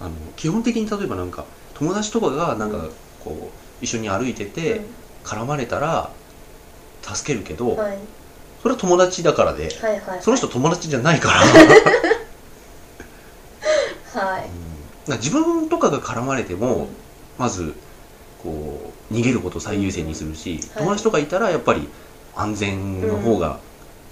[0.00, 2.90] あの基本的に例えばなんか友達とかがなんかうん。
[3.24, 4.80] こう一緒に歩いてて
[5.24, 6.10] 絡まれたら
[7.02, 7.98] 助けるけど、うんはい。
[8.62, 10.22] それは友達だからで、はいはいはい。
[10.22, 11.40] その人友達じゃないから、
[14.20, 14.48] はい。
[15.08, 15.16] うん。
[15.18, 16.88] 自分とかが絡まれても、
[17.38, 17.74] まず
[18.42, 20.84] こう逃げることを最優先にするし、はい。
[20.84, 21.88] 友達とかいたらやっぱり
[22.34, 23.60] 安全の方が、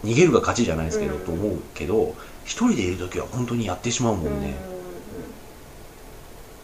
[0.04, 1.20] 逃げるが勝ちじゃないですけど、うん。
[1.20, 4.54] と思うけど一人でいる時は本当にやってしまうもんね、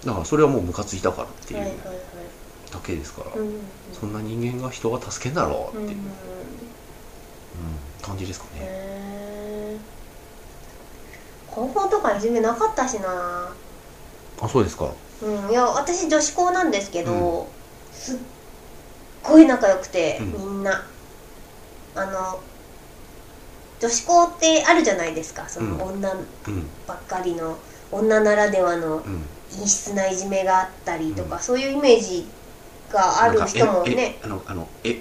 [0.04, 1.60] だからそれはもうムカついたからっていう
[2.70, 3.54] だけですから、うん
[3.92, 6.06] そんな人間が人は助けんだろううんっていう、うん
[8.00, 9.78] 感じですかね、
[11.46, 13.54] 高校とかいじめなかったしな。
[14.40, 14.92] あそうですか。
[15.20, 15.50] うん。
[15.50, 17.46] いや私女子校なんですけど、
[17.92, 18.18] すっ
[19.22, 20.32] ごい仲良くて、うん。
[20.32, 20.88] みんな。
[21.94, 22.42] あの
[23.82, 25.48] 女子校ってあるじゃないですか。
[25.48, 26.14] その女う
[26.50, 26.66] ん。
[26.86, 27.58] ばっかりの
[27.90, 29.22] 女ならではのうん。
[29.50, 32.24] 陰湿ないじめがあったりとか、そういうイメージ
[32.92, 34.18] がある人もね。
[34.22, 35.00] えあのあのえ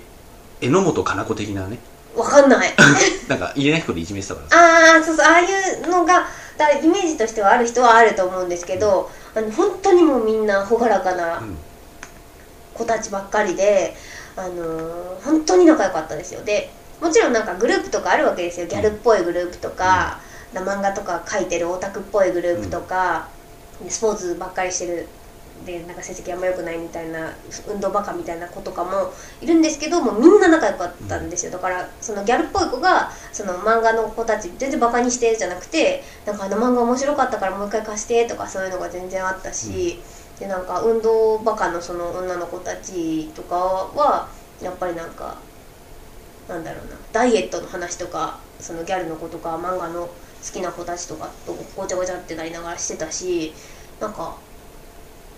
[0.61, 1.77] 榎本かな子的なね。
[2.15, 2.73] わかんない。
[3.29, 4.49] なんか家な彦でいじめてたから。
[4.49, 5.45] さああそうそうああい
[5.83, 6.25] うのが
[6.57, 11.57] だイメージとしてはある人はあると思うんですけど、あの本当にもうみんな朗らかなうん。
[12.73, 13.95] 子たちばっかりで、
[14.35, 16.43] あのー本当に仲良かったですよ。
[16.43, 18.67] でもちろんなんかグループとかあるわけですよ。
[18.67, 20.21] ギャルっぽいグループとか、
[20.53, 23.27] 漫画とか描いてるオタクっぽいグループとか、
[23.89, 25.07] スポーツばっかりしてる。
[25.65, 27.29] でなんか成績あんま良くないみたいな
[27.67, 31.51] 運動バカみたいな子とかもいるんですけどもうみんな仲良かったんですよ。
[31.51, 39.99] だからそのギャルっぽい子がその漫画の子たち全然バカにしてじゃなくてなんかあの漫画面白かったからもう一回貸してとかそういうのが全然あったし、
[40.39, 44.29] でなんか運動バカのその女の子たちとかは
[44.63, 45.37] やっぱりなんか
[46.47, 46.97] なんだろうな。
[47.11, 50.13] ダイエットの話とかそのギャルの子とか漫画の好
[50.51, 53.53] きな子たちとかとごちゃごちゃってなりながらしてたし
[53.99, 54.37] なんか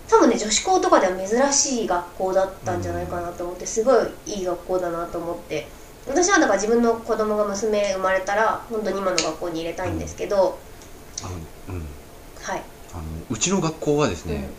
[0.08, 5.66] 多分ね女子校とかでは珍しい学校だったんじゃないかなと思ってすごいいい学校だなと思って。
[6.06, 10.58] 私はだから自分の子供が娘生まれたら本当に今の学校に入れたいんですけど、
[11.22, 11.28] あ
[11.70, 11.86] のうん。
[12.42, 12.62] はい、
[12.92, 14.50] あのうちの学校はですね、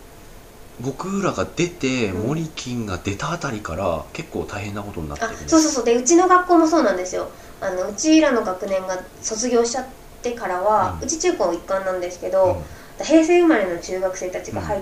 [0.82, 5.86] 僕らが出て、うんモリキンが出たあたりから結構大変なことになってあるそうそうそう。
[5.86, 7.32] でうちの学校もそうなんですよ。
[7.62, 9.86] あのうちらの学年が卒業しちゃっ
[10.22, 12.64] てからは、ううんち中高一貫なんですけど、
[13.02, 14.82] 平成生まれの中学生たちが入っ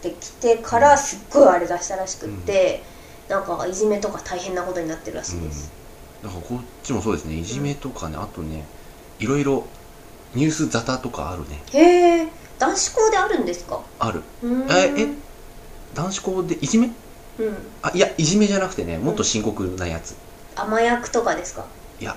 [0.00, 2.84] てきてからすっごいあれ出したらしくって、
[3.28, 5.72] なんかいじめとか大変なことになってるらしいです、
[6.22, 7.34] だからこっちもそうですね。
[7.34, 8.64] いじめとかね、あとね
[9.18, 9.66] いろいろ
[10.34, 11.62] ニュース沙汰とかあるね。
[11.72, 12.28] へえ
[12.58, 13.80] 男子校であるんですか？
[13.98, 14.22] ある。
[14.70, 15.31] ええ
[15.94, 16.86] 男子校でいじめ？
[16.86, 17.56] うん。
[17.82, 20.14] あいやいじめじゃなくてねもっと深刻なやつ、
[20.56, 21.64] 甘役とかですか？
[22.00, 22.16] いや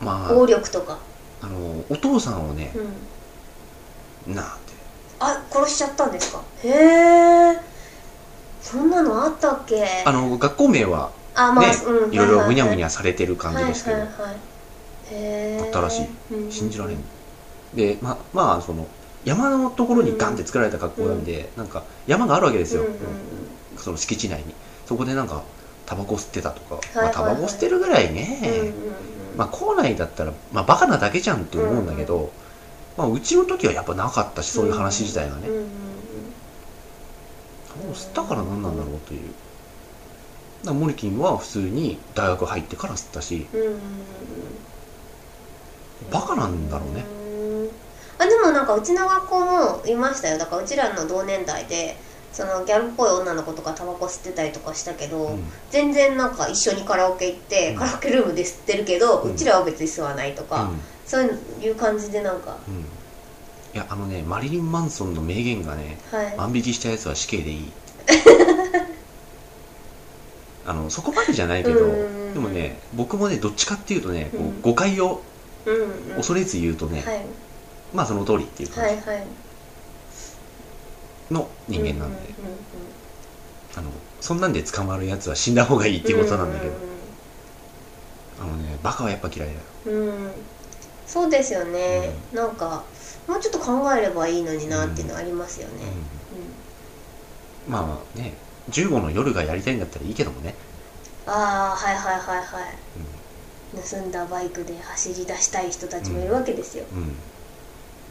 [0.00, 0.98] ま暴あ力とか。
[1.42, 2.72] あのお父さんをね
[4.26, 4.34] うん。
[4.34, 4.72] なあって。
[5.20, 6.42] あ殺しちゃったんですか？
[6.62, 6.68] へ
[7.52, 7.60] え。
[8.62, 9.86] そんなのあったっけ？
[10.06, 14.36] あの学校名はあまあ、ねうんいろいろむにゃむにゃゃされてる感じですけど、はいはいはい、
[15.10, 16.06] へーあったらしい。
[16.32, 16.98] うん信じられん。
[17.74, 18.86] でままあその
[19.24, 22.84] 山のところにガンって作られた学校なんで、なんか山があるわけですよ、
[23.76, 24.54] その敷地内に。
[24.86, 25.42] そこでなんか
[25.86, 28.72] タバコ吸ってたとか、まあタバコ吸ってるぐらいね、
[29.36, 32.30] まあ校内だったら、まあ、バカなだけじゃんって思うんだけど、
[32.96, 35.48] まあ、うちの時はやっぱなかったしそういう話自体がね、
[37.68, 39.20] タバコ吸ったから何なんだろうという。
[40.64, 43.46] だモリキンは普通に大学入ってから吸ったし。
[46.10, 47.04] バカなんだろうね。
[47.18, 47.23] うん
[48.18, 50.38] あでもなんかうちの学校もいましたよ。
[50.38, 51.96] だからうちらの同年代で
[52.32, 55.44] そのギャルっぽい女の子とかタバコ吸ってたりとかしたけど、うん。
[55.70, 57.78] 全然なんか一緒にカラオケ行って、うん。
[57.78, 60.80] カラオケルームで吸ってるけど、ううんちらは別に吸わないとか、うん。
[61.06, 62.56] そういう感じでなんか。
[62.66, 62.84] うん。
[63.74, 67.72] いやあのねマリリン・マンソンの名言がねはい、万引きしたやつは死刑でいい。
[70.66, 74.48] あのそこまでじゃないけどうんでもね僕もねどっちかっていうとねこうん。
[74.50, 75.22] う誤解を
[75.66, 77.24] うんうん、恐れず言うとね、はい
[77.94, 78.94] まあその通りっていう感じ。
[81.30, 82.32] の人間なんで、う
[83.78, 86.74] あのそんなんで捕まるやつは死んだ方がいいっていうことなんだけど、う
[88.42, 89.48] あのねバカはやっぱ嫌い
[89.86, 89.98] だよ。
[89.98, 90.24] んうん。
[90.26, 90.30] うん
[91.06, 92.82] そうですよね、なんか
[93.28, 95.74] もうちょっと考えればいいのになっていうのありますよね、
[97.66, 98.32] うんまあね
[98.70, 100.54] 15の夜がやりたいんだったらいいけどもね、
[101.26, 102.64] ああはいはいはいはい。
[103.90, 107.14] 盗んだバイクで走り出したい人たちもいるわけですよ、うんうん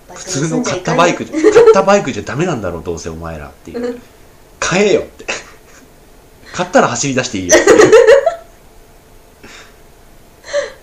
[0.07, 3.99] 普通の買ったバイクじゃ買ったバイクじゃダメなんだろうどうせお前らっていう。
[4.59, 5.25] 買えよって。
[6.53, 7.79] 買ったら走り出していいよっていう。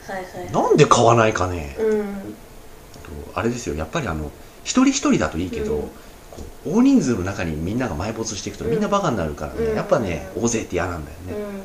[0.06, 0.52] はいはい。
[0.52, 1.76] なんで買わないかね。
[1.78, 2.34] うん。
[3.34, 3.76] あれですよ。
[3.76, 4.30] やっぱりあの
[4.64, 5.90] 一人一人だといいけど、うん。
[6.74, 9.76] 大人数の中にみんなが埋没していくとみんなバカになるからね、うん。
[9.76, 11.62] やっぱね大勢って嫌なんだよね、うんうん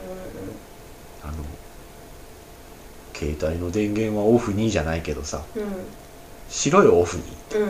[1.24, 1.34] あの
[3.16, 5.42] 携帯の電源はオフにじゃないけどさ
[6.46, 7.70] うんうんしろよオフにうんうん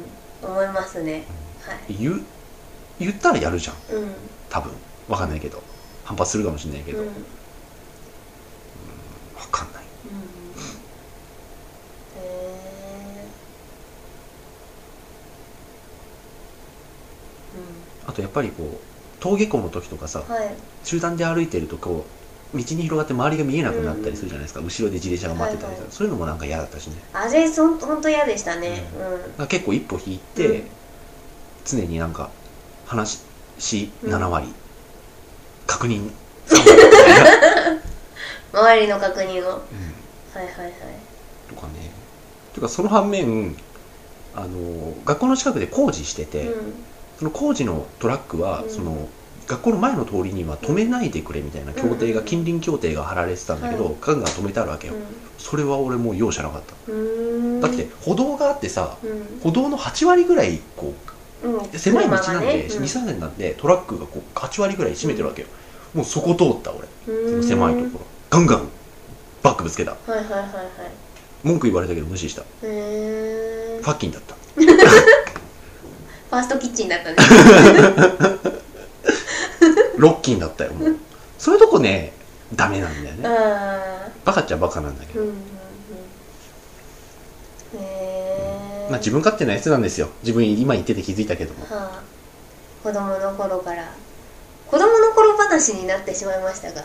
[0.00, 0.50] ん。
[0.50, 1.24] 思いますね。
[1.60, 1.94] はい。
[1.98, 2.20] 言う
[2.98, 3.76] 言ったらやるじゃん。
[3.96, 4.14] うん。
[4.48, 4.72] 多分。
[5.08, 5.62] わかんないけど。
[6.04, 7.06] 反発するかもしれないけど、うん。
[7.06, 7.12] わ
[9.50, 9.84] かんない。
[12.16, 13.34] へ
[18.06, 20.56] あとやっぱりこう登下校の時とかさーうんはい。
[20.82, 22.23] 集団で歩いてるとこう
[22.54, 25.92] 道に広がって周りが見えなくなったりするじゃないですか、後ろで自転車が待ってたりさ、はいはい。
[25.92, 26.96] そういうのもなんか嫌だったしね。
[27.12, 28.84] あれほんほんと嫌でしたね。
[29.38, 29.48] だうん。
[29.48, 30.64] 結構一歩引いて、うん。
[31.64, 32.30] 常になんか
[32.86, 33.20] 話
[33.58, 34.12] しうん。
[34.12, 34.46] 7割、
[35.66, 36.10] 確認。
[36.46, 37.24] 3割みたい
[38.54, 39.32] な、周りの確認を。
[39.32, 39.40] うん。
[39.40, 40.74] はいはいはい。
[41.48, 41.90] とかね。
[42.52, 43.56] ていうかその反面
[44.36, 46.74] あの学校の近くで工事してて、うん。
[47.18, 48.70] その工事のトラックは、うん。
[48.70, 49.08] その
[49.46, 54.94] 学校の前の通りには止めないでくれみたいな協定が、うん近隣協定が貼られてたんだけど、はいガンガン止めてあるわけよ、
[55.38, 57.60] それは俺もう容赦なかった、うん。
[57.60, 59.40] だって歩道があってさうん。
[59.40, 60.94] 歩道の8割ぐらいこ
[61.72, 65.48] う狭い道なんで、車がね2車線なんでトラックがこう8割ぐらい占めてるわけよ、
[65.92, 66.88] もうそこ通った俺。
[67.14, 67.30] うん。
[67.30, 68.06] その狭いところ。
[68.30, 68.68] ガンガン
[69.42, 69.90] バックぶつけた。
[69.90, 70.46] はいはいはいはい。
[71.42, 72.40] 文句言われたけど無視した。
[72.40, 74.34] へえファッキンだった。
[74.56, 77.22] ファーストキッチンだったんで
[78.50, 78.63] す
[79.98, 80.96] ロッキンだったよもう。
[81.38, 82.12] そういうとこね
[82.54, 83.28] ダメなんだよね。
[83.28, 85.34] あバカっちゃバカなんだけうんうんうん
[87.76, 87.80] へ
[88.86, 90.08] えまあ自分勝手なやつなんですよ。
[90.22, 91.64] 自分今言ってて気づいたけども。
[91.64, 92.02] はあ、
[92.82, 93.92] 子供の頃から。
[94.66, 96.84] 子供の頃話になってしまいましたが、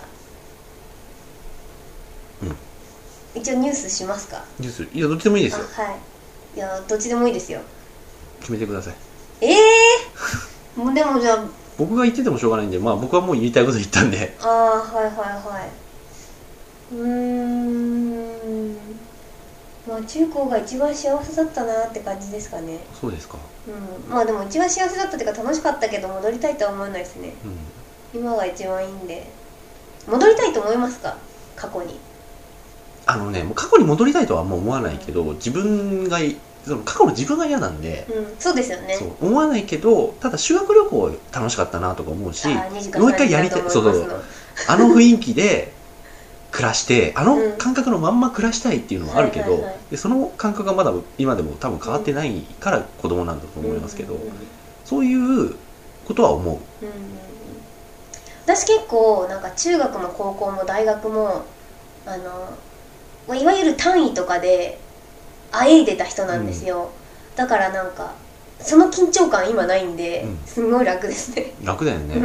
[3.36, 4.44] 一応ニュースしますか？
[4.60, 4.84] ニュース？
[4.94, 5.66] いやどっちでもいいですよ。
[5.78, 5.96] あはい。
[6.56, 7.62] いやどっちでもいいですよ。
[8.42, 8.96] 決めてください。
[9.42, 11.44] ええー、 もうでもじゃあ
[11.80, 14.36] 僕が言っててもしょうがないんでまあ僕はもう言いたいこと言ったんで。
[14.42, 14.52] ああ
[14.96, 15.70] はいはいはい。
[16.94, 18.74] うーん。
[19.88, 22.80] まあ中高が一番幸せだったなって感じですかね。
[23.00, 23.38] そうですか。
[23.68, 23.72] う
[24.10, 24.12] ん。
[24.14, 27.34] まあでも一番幸せだったっていうか楽しかったけど戻りたいとは思わないですね。
[28.14, 28.20] うん。
[28.22, 29.26] 今が一番いいんで。
[30.08, 31.16] 戻りたいと思いますか？
[31.56, 31.98] 過去に。
[33.06, 38.36] あのねもう過去に戻りたいとはもう思わないけど自分がいその過去の自分が嫌なんで、うん。
[38.40, 38.94] そうですよね。
[38.94, 42.48] そう思わないけどただ修学旅行楽しかったなとか思うし
[42.96, 44.08] もう一回やりたいそうそう
[44.68, 45.74] あの雰囲気で
[46.52, 49.80] 暮らしてあのうん感覚のまんま暮らしたいっていうのはあるけど、はいはいはい。
[49.92, 54.34] でその感覚がまだ今でも多分変わってないから子供なんだと思いますけど、うんうんうん。
[54.84, 55.54] そういう
[56.06, 56.86] ことは思う。
[56.86, 57.10] うんうんうん。
[58.44, 61.46] 私結構なんか中学も高校も大学も
[62.06, 62.24] あの
[63.28, 64.89] まあいわゆる単位とかで
[65.52, 66.92] あえいでた人なんですよ、
[67.36, 68.14] だからなんか
[68.60, 70.40] その緊張感今ないんで、うん。
[70.46, 71.54] すんごい楽ですね。
[71.64, 72.16] 楽だよね、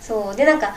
[0.00, 0.36] そう。
[0.36, 0.74] でなんか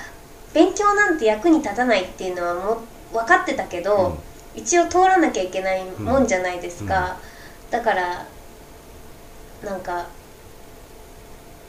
[0.53, 2.81] 勉強なんて役に立たないっていうのはも
[3.11, 4.17] う分かってたけど、
[4.55, 7.17] 一応通らなきゃいけないもんじゃないですか、
[7.71, 8.25] だから
[9.63, 10.07] なんか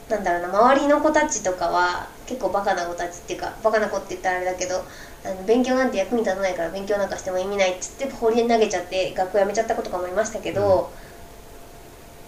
[0.09, 4.83] なんだろうな周りの子たちとかは結構バカな子たちっていうかバカな子って言ったらあれだけど
[5.23, 10.91] あの勉強なんて役に立たないから勉強なんかしても意味ないっつって放り投げちゃって学校辞めちゃった子とかもいましたけど、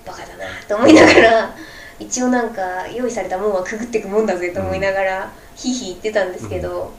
[0.06, 1.56] バカだなと思いながら
[2.00, 6.92] 一応なんか用意されたもんはくぐっていくもんだぜと思いながら、ひいひい言ってたんですけど、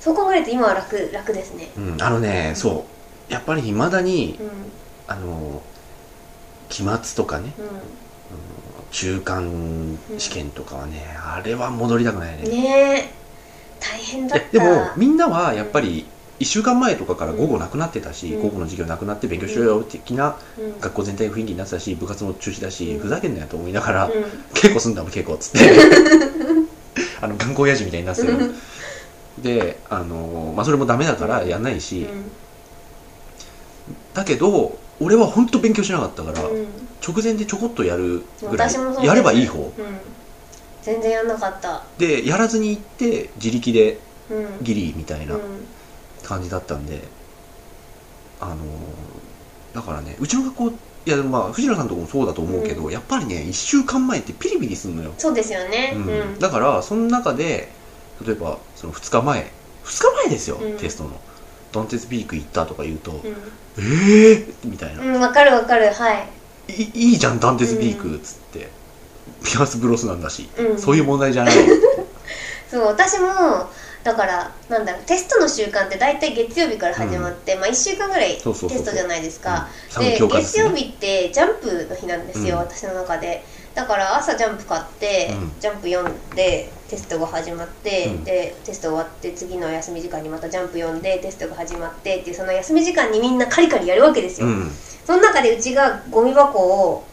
[0.00, 1.68] そう考えると今は楽楽ですね。
[1.76, 1.92] うん。
[1.94, 2.84] うんあのねそ
[3.28, 3.32] う。
[3.32, 4.50] やっぱりいまだにうん。
[5.06, 5.60] あの
[6.68, 7.62] 期末とかねう
[8.92, 12.42] 中間試験とかはね、あれは戻りたくないね。
[12.42, 13.19] んねえ
[13.80, 16.06] 大変だでもみんなはやっぱり
[16.40, 18.42] 1週間前とかから午後なくなってたし、うん。
[18.42, 20.80] 午後の授業なくなって勉強しろよ的なうん。
[20.80, 22.98] 学校全体の雰囲気になってたし部活も中止だし、うん。
[22.98, 24.12] ふざけんなよと思いながら、うん。
[24.54, 25.58] 稽古すんだもん稽古っつって。
[27.20, 28.54] あの頑固親父みたいになってる
[29.38, 32.06] であの、まあ、それもダメだからやんないし、
[34.14, 36.66] だけど俺は本当勉強しなかったから、うん。
[37.06, 39.58] 直前でちょこっとやるぐらいやればいい方。
[39.58, 40.09] うん
[40.82, 41.82] 全然やんなかった。
[41.98, 43.98] でやらずに行って自力で
[44.30, 44.64] うん。
[44.64, 45.40] ギリみたいなうん。
[46.22, 47.00] 感じだったんで、
[48.40, 48.56] あの
[49.74, 52.92] だからねうちの学校いやまあ藤野さんとこもそうだと思うけど、うん。
[52.92, 55.92] やっぱりね1週間前ってピリピリするのよ、そうですよね。
[55.96, 56.06] うん。
[56.06, 56.38] うん。
[56.38, 57.68] だからその中で
[58.24, 59.50] 例えばその2日前。
[59.84, 60.76] 2日前ですよ、うん。
[60.76, 61.10] テストの。
[61.72, 63.20] ドンテスピーク行ったとか言うと、う
[63.78, 64.54] えー？
[64.64, 66.28] みたいな、んうんわかるわかるはい。
[66.68, 68.68] いいいじゃんダンテスピークっつって、
[69.44, 70.78] ピアスブロスなんだし、うん。
[70.78, 71.54] そういう問題じゃない。
[72.70, 73.68] そう私も
[74.02, 79.68] だからなんだろうテストの習慣って大体月曜日から始まって、まあ1週間ぐらいテストじゃないですか。
[79.98, 80.04] うん。
[80.04, 80.28] でね。
[80.28, 82.62] 月曜日ってジャンプの日なんですよ、うん。
[82.62, 83.44] 私の中で。
[83.74, 85.52] だから朝ジャンプ買って、うん。
[85.60, 88.24] ジャンプ読んでテストが始まって、うん。
[88.24, 94.70] でテスト終わって次の休み時間にまたジャンプ読んでテストが始まってっていうその休み時間にみんなカリカリやるわけですよ、うん。
[95.04, 97.04] その中でうちがゴミ箱を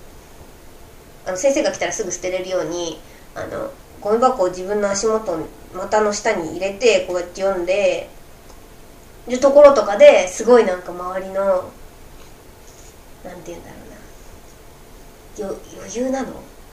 [1.27, 2.99] あの先生が来たらすぐ捨てれるように
[3.35, 8.09] あのゴミ箱を自分の足元に股の下に入れてこうやって読んで
[9.27, 11.35] るところとかですごいなんか周りの
[13.23, 13.75] なんて言うんだろ
[15.37, 15.49] うな。
[15.49, 16.27] よ余裕なの？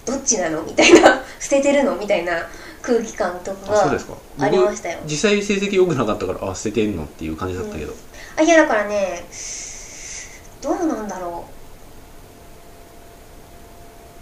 [0.07, 0.63] どっちなの？
[0.63, 1.21] みたいな。
[1.41, 1.97] 捨ててるの？
[1.97, 2.47] みたいな。
[2.83, 3.99] 空気感とかが
[4.41, 4.99] ありましたよ。
[5.07, 7.05] 実際成績良くなかったからあ捨ててんの？
[7.05, 7.95] っていう感じだったけど、
[8.37, 9.25] あいやだからね
[10.61, 11.64] どうなんだろう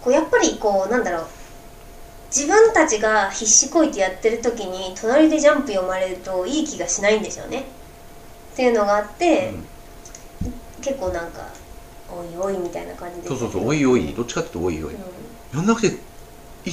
[0.03, 1.27] こうやっぱりこうなんだろう。
[2.35, 7.65] 自分たちが必死こいてやってる時に隣でジャンプ読まれるといい気がしないんでしょうね。
[8.53, 9.53] っていうのがあって、
[10.81, 11.47] 結構なんか
[12.09, 13.27] おいおいみたいな感じで。
[13.27, 14.97] そうそうそうおいおいどっちかっていうとおいおい、う
[15.55, 15.91] やんなくてい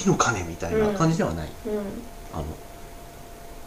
[0.03, 1.51] いのかねみたいな感じではない、ん。
[1.69, 1.79] うん。
[2.33, 2.45] あの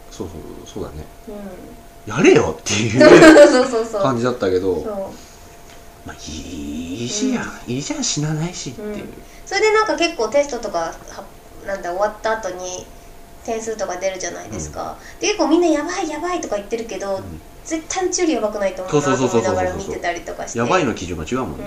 [0.10, 1.06] そうそうそうだね。
[1.28, 2.12] うん。
[2.12, 4.02] やれよってい うそうそうそう。
[4.02, 4.82] 感じだったけど。
[4.84, 5.33] そう
[6.06, 8.04] まあいいじゃん、いいじゃん。
[8.04, 9.24] 死なないしっていう、うん。
[9.46, 10.94] それでなんか結構テストとかは
[11.66, 12.86] なんだ終わった後に
[13.46, 17.42] 点数とか出るじゃないですか、で結構みんなやばいやばいとか言ってるけど、ん。
[17.64, 18.96] 絶対うちよりやばくないと思う。
[18.96, 20.60] なとそうそうそうそう思いながら見てたりとかして。
[20.60, 21.66] やばいの基準が違うもんね、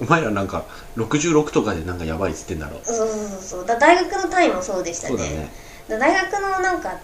[0.00, 0.06] うん。
[0.06, 2.80] お前らなんか66とかでなんかやばいっつってんだろ。
[2.82, 3.66] そうそうそうそう。
[3.66, 5.16] だ大学の単位もそうでしたね。
[5.16, 5.52] ね。
[5.88, 6.98] 大学のなんか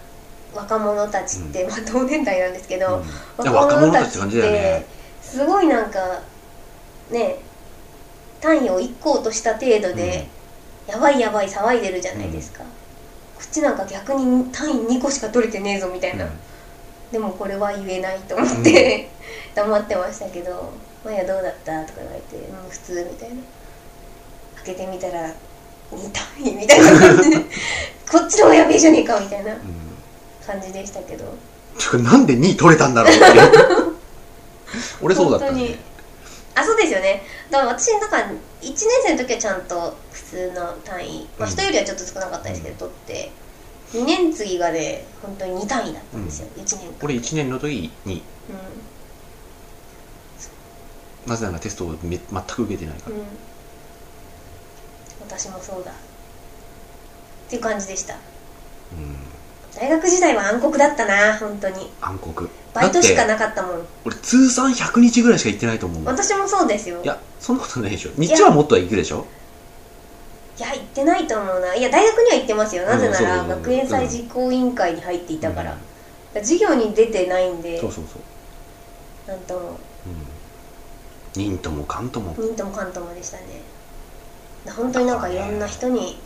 [0.51, 3.03] 若者たちって、まあ同年代なんですけど、
[3.37, 4.98] 若者たちって感じだよね
[5.31, 6.21] すごいなんか
[7.11, 7.37] ね
[8.41, 10.27] 単位を1個落とした程度で、
[10.87, 12.67] やばいやばい騒いでるじゃないですか、こ
[13.43, 16.25] っちなんか逆に単位2個しか取れてねえぞみたいな、
[17.11, 19.09] でもこれは言えないと思って、
[19.55, 20.71] 黙ってましたけど
[21.03, 23.35] 「マヤどうだった?」とか言われて「うん普通」みたいな。
[24.65, 25.21] 開けてみたら
[25.93, 27.37] 2単位みたいな感じで
[28.11, 29.59] こっちの方がやべえじゃねえかみたいなうん。
[30.45, 31.23] 感じでしたけど。
[32.03, 33.88] なんで2位取れたんだろうって
[35.01, 35.79] 俺そうだったね。
[36.55, 37.23] あそうですよね。
[37.49, 38.27] だから私なんか1
[38.61, 41.53] 年生の時はちゃんと普通の単位、まあ、うん。
[41.53, 43.31] 人よりはちょっと少なかったですけど、取って。
[43.93, 46.93] 2年次がね本当に2単位だったんですよ、1年間。
[47.01, 48.21] 俺1年の時に
[51.25, 53.15] うなぜならテストをめ全く受けてないから。
[53.15, 53.25] ん、うん、
[55.27, 55.91] 私もそうだ。
[55.91, 55.93] っ
[57.49, 58.13] ていう感じでした。
[58.13, 58.17] う
[58.95, 59.38] ん
[59.79, 61.89] 大学時代は暗黒だったな本当に。
[62.01, 62.49] 暗黒。
[62.73, 63.87] バイトしかなかったもん。
[64.05, 67.01] 俺通算100日ぐらいしか行ってないと思う私もそうですよ。
[67.05, 68.11] やそんなことないでしょ。
[68.17, 69.25] 日中はもっとは行くでしょ？
[70.57, 71.73] いや行ってないと思うな。
[71.73, 72.85] いや大学には行ってますよ。
[72.85, 75.77] なぜなら学園祭実行委員会に入っていたから,、
[76.35, 77.79] 授業に出てないんで。
[77.79, 79.79] そうそうそう、なんとも。
[81.35, 82.35] うん、忍ともかんとも。
[82.37, 83.43] 忍ともかんともでしたね。
[84.75, 86.19] 本当になんかいろんな人に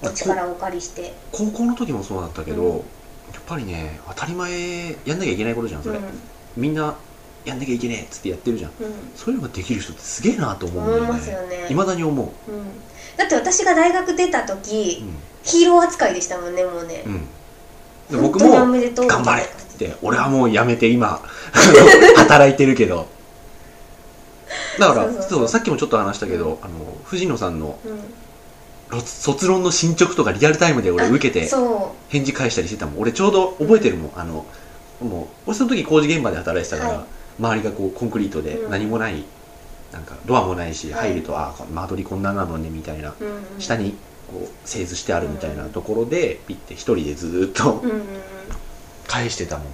[0.00, 1.12] お力をお借りして。
[1.32, 2.76] 高校の時もそうだったけど、うん。
[2.78, 2.82] や
[3.38, 6.04] っぱりね当たり前やんなきゃいけないことじゃんそれ、うん。
[6.56, 6.96] みんな
[7.44, 8.70] やんなきゃいけねえっつってやってるじゃん。
[8.80, 8.92] うん。
[9.14, 11.08] そういうのができる人ってすげえなと思うんだよね。
[11.08, 11.68] 思いますよね。
[11.70, 12.64] いまだに思う、うん。
[13.16, 17.20] だって私が大学出た時、うヒーロー扱いでしたもんねもうね、んうん、
[18.10, 21.22] で僕も頑張れっつって俺はもうやめて今
[22.16, 23.06] 働いてるけど。
[24.78, 26.72] だからそうさっきもちょっと話したけどあの
[27.04, 27.78] 藤野さんの
[28.98, 33.00] 卒論の進捗とかリアルタイムで俺受けてそ返事返したりしてたもん。
[33.00, 34.12] 俺ちょうど覚えてるもん。
[34.16, 34.46] あの
[35.00, 37.04] もう俺その時工事現場で働いてたから、はい。
[37.38, 38.70] 周りがこうコンクリートでうん。
[38.70, 39.24] 何もない、
[39.92, 41.10] なんかドアもないしはい。
[41.10, 43.94] 入ると、ああ間取りこんななのねみたいな、う、うんうん、下に
[44.30, 47.98] こう製図してあるみたいなところで、ピッて一人でずーっとうんうんうん。
[47.98, 48.04] うん
[49.06, 49.68] 返してたもん、い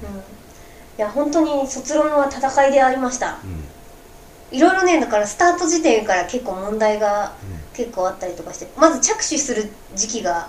[0.96, 3.38] や本当に卒論は戦いでありました。
[3.44, 4.56] うん。
[4.56, 10.48] いろいろねだからスタート時点から結構問題がう結構あったりとかしてまず着手する時期が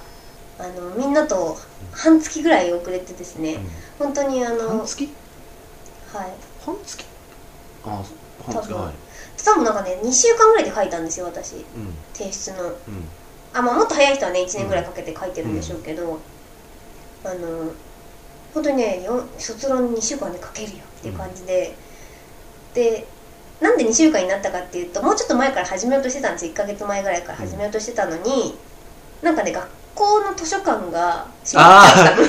[0.59, 1.57] あのみんなと
[1.91, 3.57] 半月ぐらい遅れてですね、ん。
[3.99, 5.09] 本当にあうん、の半月？
[6.13, 6.31] はい。
[6.65, 7.05] 半月？
[7.85, 8.93] ああ半月多分はい。
[9.43, 11.55] 多分なんかね2週間ぐらいで書いたんですよ私。
[11.55, 11.63] うん。
[12.13, 12.63] 提出の。
[12.63, 12.75] うん。
[13.53, 16.19] あまあもっと早い人はね1年ぐらいかけて書いてるんでしょうけど、
[17.23, 17.71] あの
[18.53, 21.75] 本当にねよ卒論2週間で書けるよっていう感じで、
[22.73, 23.07] で
[23.61, 26.51] なんで2週間になったかっていうともうちょっと前から始めようとしてたんですよ。
[26.51, 28.55] 1ヶ月前ぐらいから始めようとしてたのに、
[29.21, 32.27] なんかね学校の図書館が閉まっちゃったの。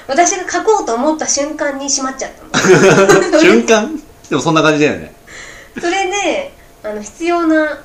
[0.07, 3.39] 私が書こうと思った瞬間に閉まっちゃったの。
[3.39, 4.01] 瞬間？
[4.29, 5.13] でもそんな感じだよね。
[5.79, 6.53] それで
[6.83, 7.81] あの必要な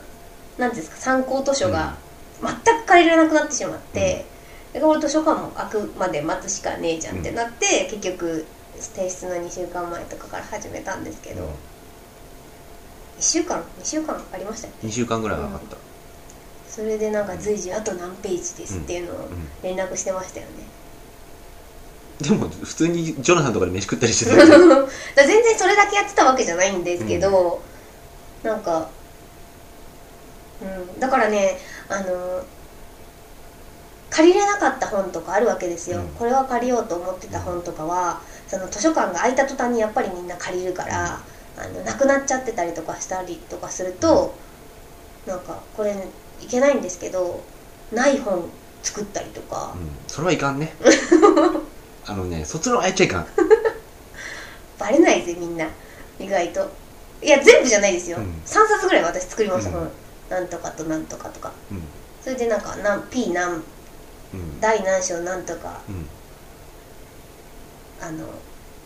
[0.58, 1.96] なんていうんですか参考図書が
[2.42, 4.24] 全く借りれなくなってしまって、
[4.72, 8.44] でこれ図書館も開くまで待つしかねえじゃんってなって、結局
[8.78, 11.48] 提出の2週間前とかから始めたんですけど、
[13.18, 15.76] 1週間2週間ありましたよ2週間ぐらいはかかった、
[16.68, 19.48] それでなんか随時あと何ページですっていうのをうん。
[19.62, 20.52] 連絡してましたよね、
[22.20, 27.60] でも普通にジョナサンとかで飯食ったりしてた 全然それだけやってたわけじゃないんですけど、
[28.42, 28.88] なんか、
[30.62, 30.64] う
[30.96, 31.58] ん、だからね
[31.88, 32.42] あの
[34.10, 36.08] 借りれなかった本とかあるわけですよ、うん。
[36.10, 41.20] これは借りようと思ってた本とかはその図書館が開いた途端にやっぱりみんな借りるから、
[41.60, 44.34] あのなくなっちゃってたりとかしたりとかすると、
[45.26, 45.94] なんかこれ
[46.40, 47.40] いけないんですけど
[47.92, 48.48] ない本
[48.82, 49.74] 作ったりとか。
[49.76, 50.72] う、ん、それはいかんね。
[52.06, 53.26] あのね卒論はやっちゃいかん。
[54.78, 55.66] バレないぜみんな。
[56.18, 56.68] 意外と。
[57.20, 58.42] いや全部じゃないですよ、うん。
[58.46, 59.74] 3冊ぐらい私作りました、うん。
[59.74, 59.90] 本
[60.30, 61.52] なんとかとなんとかとか。
[61.72, 61.82] うん。
[62.22, 64.60] それでなんかなん P 何うん。
[64.60, 66.06] 第何章なんとかうん。
[68.00, 68.26] あの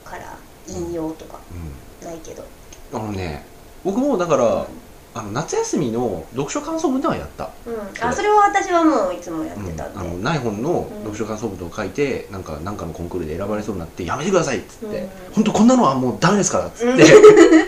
[0.04, 1.38] から引用とか。
[1.50, 2.06] うん。
[2.06, 2.44] ないけど、
[2.92, 3.44] あのね
[3.84, 4.66] 僕もだから
[5.14, 8.08] あの夏休みの読書感想文ではやった、うん、それ。
[8.08, 10.98] あそれは私はもういつもやっうんてたんで、あのない本のうん。
[11.00, 15.08] 読書感想文を書いて、なんかなんかのコンクールで選ばれそうになってやめてくださいっつって、うん。
[15.34, 16.58] 本当こんなのはもうダメですか？
[16.58, 17.06] らっつって、う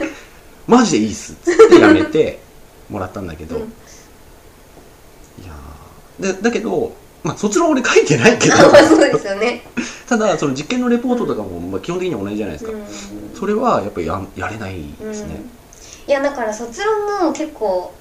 [0.67, 2.41] マジでいいっすっつってやめて
[2.89, 3.63] もらったんだけど、うん。
[3.63, 3.65] い
[5.47, 6.33] やー。
[6.37, 8.57] でだけどまあ卒論俺書いてないけど。
[8.57, 9.63] そうですよね、
[10.09, 12.79] ただその実験のレポートとかも、まあ、基本的には同じじゃないですか、うん
[13.35, 16.11] それはやっぱりやんやれないですね、うん。
[16.11, 17.93] いやだから卒論も結構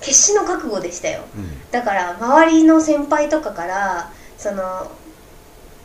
[0.00, 1.24] 決死の覚悟でしたよ。
[1.36, 1.70] うん。
[1.70, 4.90] だから周りの先輩とかからその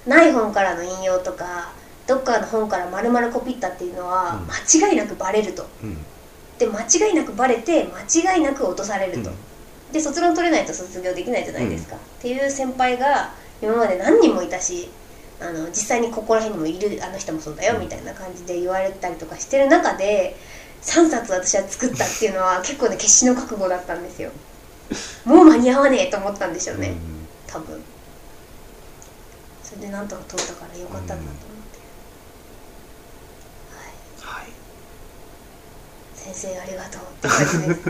[0.05, 1.71] ない本からの引用とか
[2.07, 4.47] どっかの本から丸々コピったっていうのはうん。
[4.81, 5.67] 間違いなくバレると。
[5.83, 5.97] うん。
[6.59, 9.31] で間違いなくバレて間違いなく落とされると、
[9.91, 13.33] で卒論取れないと卒業できないじゃないですか、っていう先輩が
[13.63, 14.91] 今まで何人もいたし
[15.41, 20.35] あの実際にここら辺にもいるあの人もそうだよみたいな感じで言われたりとかしてる中で
[20.81, 24.31] 3冊私は作ったっていうのは結構ね決死の覚悟だったんですよ。
[25.25, 27.27] もう間に合わねえと思ったんでしょうね、うん。
[27.47, 27.81] 多分。
[29.63, 31.33] それでなんとか取ったからよかったなと思っ
[31.71, 31.79] て、
[34.27, 34.41] はい。
[34.41, 34.51] はい。
[36.15, 37.89] 先生ありがとうって感じです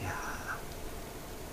[0.00, 0.14] いや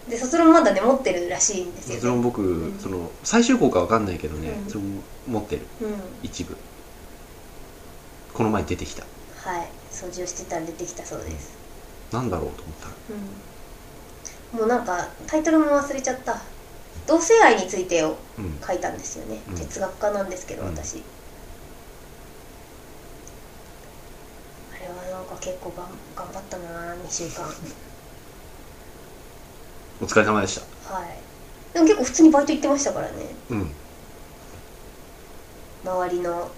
[0.10, 2.80] で卒論まだね持ってるらしいんですよ、ね、ーそれも僕、うん。
[2.80, 4.70] その最終項かわかんないけどね、うん。
[4.70, 5.62] それも持ってる。
[5.82, 5.96] うん。
[6.24, 6.56] 一部。
[8.34, 9.04] この前出てきた。
[9.36, 9.68] はい。
[9.92, 11.58] 掃除をしてたら出てきたそうです、
[12.12, 12.94] なんだろうと思ったら。
[14.54, 16.42] うん、もうなんかタイトルも忘れちゃった。
[17.06, 18.60] 同性愛についてをうん。
[18.66, 19.56] 書いたんですよね、うん。
[19.56, 20.70] 哲学科なんですけどうん。
[20.70, 21.04] 私、
[24.74, 27.46] あれはなんか結構がん頑張ったな2週間
[30.02, 30.94] お疲れ様でした。
[30.94, 31.08] はい。
[31.74, 33.14] でも結構普通にバイト行ってましたからね。
[33.50, 33.72] うん。
[35.84, 36.52] 周りの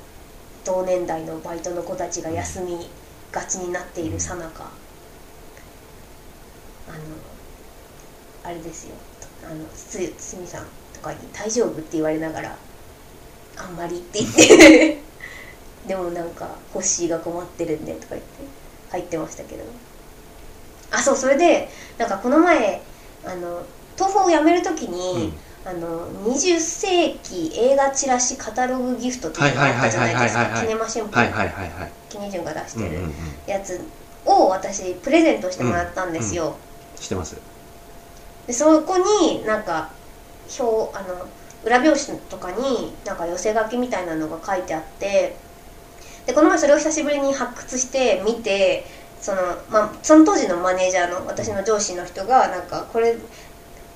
[0.65, 2.89] 同年代のバイトの子たちが休み
[3.31, 4.71] がちになっているさなか。
[6.87, 6.97] あの
[8.43, 8.95] あれですよ。
[9.49, 12.57] あのつ堤さんとかに「大丈夫?」って言われながら
[13.55, 14.99] 「あんまり」って言って。
[15.87, 18.27] でもなんか「ホッシーが困ってるんで」とか言って
[18.91, 19.63] 入ってましたけど。
[20.91, 22.81] あそうそれでなんかこの前
[23.25, 23.63] あの
[23.95, 25.33] 東宝を辞める時に、
[25.65, 33.13] あの20世紀映画チラシカタログギフトっていうのがあったじゃないですはいはいはいはいはいはいかキネマ新聞、はいはいはいはいキネジュンが出してるうんうんうん。
[33.45, 33.81] やつ
[34.25, 36.55] を私プレゼントしてもらったんですよ、
[36.95, 37.37] してます。
[38.47, 39.91] でそこになんか
[40.59, 41.27] 表あの
[41.63, 45.35] 裏表紙とかになんか寄せ書きみたいなのが書いてあって。
[46.25, 48.85] でこの前それを久しぶりに発掘して見て
[49.21, 53.17] その,、まあ、その当時のマネージャーの私の上司の人がなんかこれ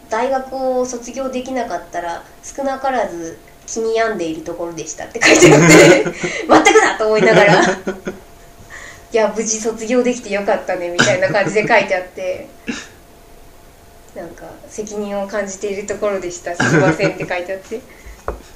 [0.10, 6.04] 大学を卒業できなかったら少なからず気に病んでいるところでしたって書いてあって
[6.48, 12.48] 全くだと思いながらいや無事卒業できてよかったねみたいな感じで書いてあって
[14.16, 17.82] なんか責任を感じているところでしたすみませんって書いてあって。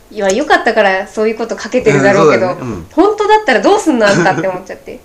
[0.09, 2.88] いやよかったからそういうこと書けてるだろうけど、うねうん。
[2.93, 5.01] 本当だったらどうすんのあんたって思っちゃって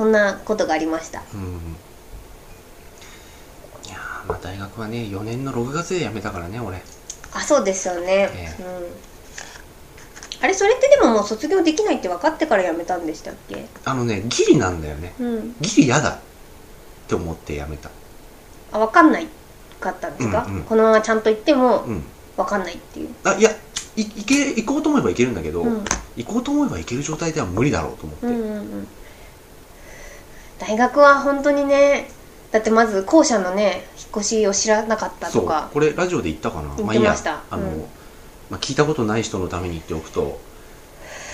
[0.00, 1.22] そんなことがありました。
[1.34, 1.76] うん。
[3.86, 6.80] いやーまあ大学はね4年の6月で辞めたからね俺。
[7.34, 13.66] あそうですよね、えうん、あれそれってでももう卒業できないって分かってから辞めたんでしたっけ？
[13.84, 15.12] あのねギリなんだよね。
[15.20, 15.54] うん。
[15.60, 16.18] ギリ嫌だっ
[17.06, 17.90] て思って辞めた。
[18.72, 19.26] あ分かんない
[19.80, 20.62] かったんですか、うんうん。
[20.62, 22.02] このままちゃんと言ってもうん。
[22.38, 23.50] 分かんないっていう、あいや
[23.96, 25.84] いいけ行こうと思えば行けるんだけど、うん。
[26.16, 28.88] 行こうと思えば行ける状態では無理だろうと思って、うんうんうん
[30.60, 32.08] 大学は本当にね
[32.52, 36.74] だってまず校舎のね引っ越しを知らなかったそうとかこれラジオで言ったかな。
[36.76, 37.02] 言っまあいいや。
[37.02, 37.80] てましたあの、うん。
[38.50, 40.40] まあ、聞いたことない人のために言っておくと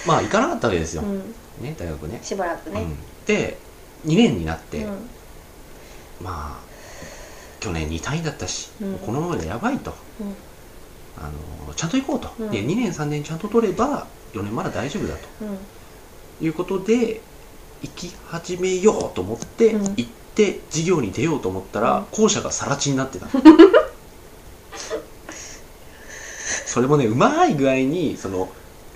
[0.06, 1.18] まあ行かなかったわけですよ、うん、
[1.60, 2.20] ね大学ね。
[2.22, 2.96] しばらくね、うん、
[3.26, 3.58] で
[4.06, 5.08] 2年になって、うん。
[6.22, 6.66] まあ
[7.58, 8.98] 去年2単位だったし、うん。
[8.98, 9.92] このままでやばいと。
[10.20, 10.34] うん。
[11.18, 11.30] あ
[11.66, 12.50] のちゃんと行こうと、うん。
[12.50, 15.58] で2年3年ちゃんと取れば4年まだ大丈夫だうん。
[16.38, 17.20] ということで
[17.82, 19.84] 行き始めようと思って、うん。
[19.96, 22.04] 行って授業に出ようと思ったら、うん。
[22.06, 23.26] 校舎が更地になってた。
[26.66, 28.50] それもねうまい具合にその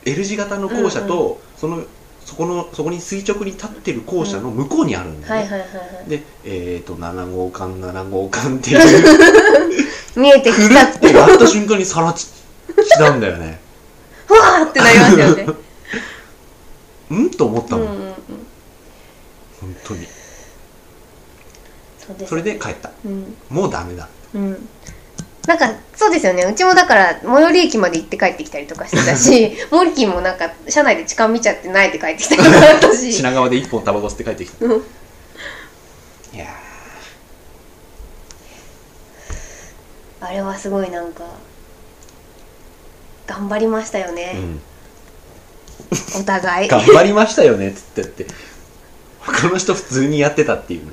[0.04, 1.82] L 字型の校舎と、その
[2.24, 6.08] そこのそこに垂直に立ってる校舎の向こうにあるんだよね、はいはいはいはい。
[6.08, 8.80] でえっ、ー、と7号館7号館っていう
[10.20, 12.28] 見えてくるきたってやった瞬間にさら地
[12.98, 13.60] なんだよね。
[14.28, 15.46] ふわーってなりますよね。
[17.10, 17.30] うん？
[17.30, 17.82] と思ったうん。
[17.82, 18.09] うんうん
[19.60, 20.06] 本当に。
[21.98, 22.30] そうです。
[22.30, 22.90] それで帰った。
[23.04, 23.36] うん。
[23.50, 24.08] もうダメだ。
[24.34, 24.68] うん。
[25.46, 26.44] なんかそうですよね。
[26.44, 33.12] うちもだから最寄り駅まで行って帰ってきたりとかしてたしモリキンもなんか車内で痴漢見ちゃって泣いて帰ってきたりとかたし。
[33.12, 34.64] 品川で一本タバコ吸って帰ってきた。
[34.66, 34.72] うん。
[36.32, 36.46] いや
[40.20, 41.24] あれはすごいなんか
[43.26, 44.60] 頑張りましたよー、うね、ん、
[46.20, 46.68] お互い。
[46.68, 48.26] 頑張りましたよねっつってって
[49.32, 50.92] 他の人普通にやってたっていう。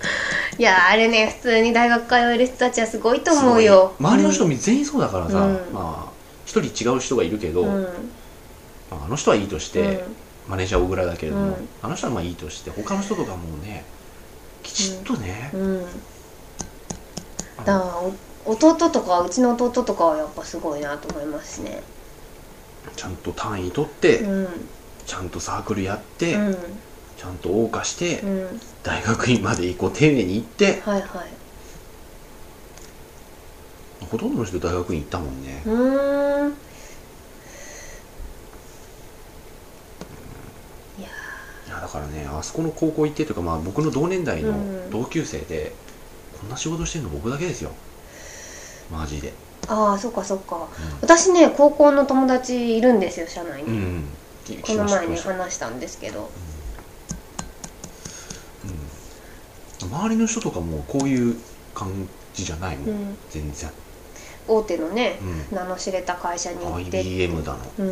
[0.57, 3.93] いやあれね普通に大学通える人たちはすごいと思うよ。
[3.99, 5.53] 周りの人全員そうだからさ、うん。
[5.73, 6.11] まあ
[6.45, 7.83] 一人違う人がいるけど、うん。
[8.89, 10.15] まあ、あの人はいいとして、うん。
[10.49, 11.69] マネージャー小倉だけれども、うん。
[11.81, 13.85] あの人はまあいいとして他の人とかもうね
[14.63, 15.81] きちっとね、うん。
[15.81, 15.89] だ
[17.63, 17.85] から
[18.45, 21.83] お弟とかうちの弟とかはやっぱすごいなと思いますね。
[22.95, 24.47] ちゃんと単位取って、うん。
[25.05, 26.57] ちゃんとサークルやって、うん
[27.17, 28.61] ちゃんと謳歌して、うん。
[28.83, 30.81] 大学院までこう丁寧に行って。
[30.81, 31.37] はいはい。
[34.09, 36.49] ほとんどの人大学院行ったもんね、うーん。
[40.99, 41.01] い
[41.69, 44.89] やだからねあそこの高校行ってというか、まあ、僕の同年代のうん。
[44.91, 45.73] 同級生で、
[46.39, 47.71] こんな仕事してるの僕だけですよ。
[48.89, 49.33] マジで。
[49.67, 50.69] ああそっかそっか。
[51.01, 54.05] 私ね高校の友達いるんですよ社内に、うん、
[54.61, 56.29] この前ね話したんですけど
[59.81, 61.35] 周りの人とかもこういう
[61.73, 61.89] 感
[62.33, 63.17] じじゃないもん、うん。
[63.29, 63.69] 全然、
[64.47, 65.19] 大手のね
[65.51, 66.99] う名の知れた会社に行ん、って。
[66.99, 67.59] IBM だの。
[67.79, 67.87] うん。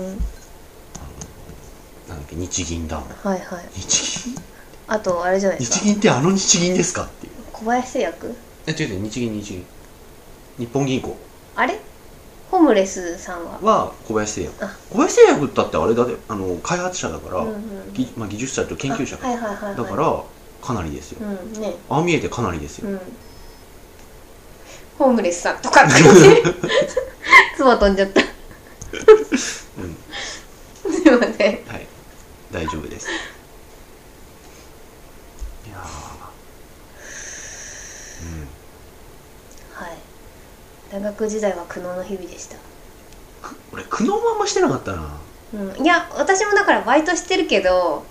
[2.07, 3.05] なんだっけ日銀だの。
[3.23, 3.65] はいはい。
[3.73, 4.35] 日銀？
[4.87, 5.77] あとあれじゃないですか。
[5.79, 7.33] 日銀ってあの日銀ですかっていう。
[7.51, 8.35] 小林製薬？
[8.67, 9.65] え違う違う日銀日銀。
[10.57, 11.15] 日本銀行。
[11.55, 11.79] あれ？
[12.51, 13.59] ホームレスさんは？
[13.61, 14.65] は小林製薬。
[14.65, 14.77] あ。
[14.89, 20.23] 小林製薬だってあれだってあの開発者だから、うんうんぎまあ、技術者と研究者はい、はい、だから
[20.65, 21.25] かなりですよ、う
[21.57, 21.75] んね。
[21.89, 22.99] ああ見えてかなりですよ、うん。
[24.97, 25.93] ホームレスさんとかって。
[26.01, 26.09] 感じ
[27.55, 28.21] 唾飛んじゃった。
[28.21, 28.27] うん。
[30.91, 31.85] すいませんはい。
[32.51, 33.07] 大丈夫です。
[33.07, 33.11] い
[35.69, 35.79] やー。
[39.83, 39.97] はい。
[40.91, 42.57] 大学時代は苦悩の日々でした。
[43.71, 45.19] 俺苦悩まんましてなかったな。
[45.53, 48.03] うん、いや私もだからバイトしてるけど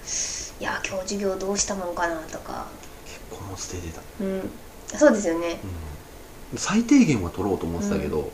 [0.64, 2.64] いや今日授業どうしたもんかなとか。
[3.04, 4.50] 結構もう捨ててた、うん。
[4.86, 5.58] そうですよね。
[6.52, 8.30] うん、最低限は取ろうと思ってたけど、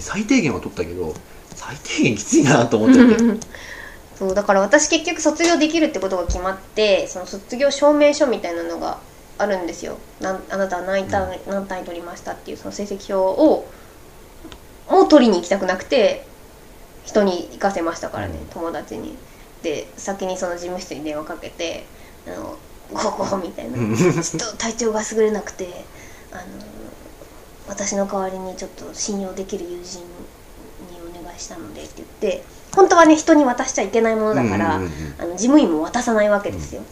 [0.00, 1.14] 最低限は取ったけど
[1.54, 3.40] 最低限きついなと思ってて。
[4.18, 8.98] そうだから私結局卒業できるってことが決まってその卒業証明書みたいなのが
[9.38, 9.96] あるんですよ。
[10.20, 13.64] なんあなたは何単位、何単位取りましたっていうその成績表を
[14.90, 16.26] もう取りに行きたくなくて
[17.04, 18.46] 人に行かせましたからね、うん。
[18.48, 19.16] 友達に
[19.64, 21.84] で先にその事務室に電話かけて
[22.28, 22.56] 「あの
[22.92, 23.78] こうこう」みたいな。
[23.78, 23.96] うん。
[23.96, 25.84] ちょっと体調が優れなくて
[26.30, 26.42] あの
[27.66, 30.04] 私の代わりにちょっと信用できる友人に
[31.00, 32.44] お願いしたのでって言って
[32.76, 34.90] 本当はね人に渡しちゃいけないものだから、あの
[35.36, 36.82] 事務員も渡さないわけですよ、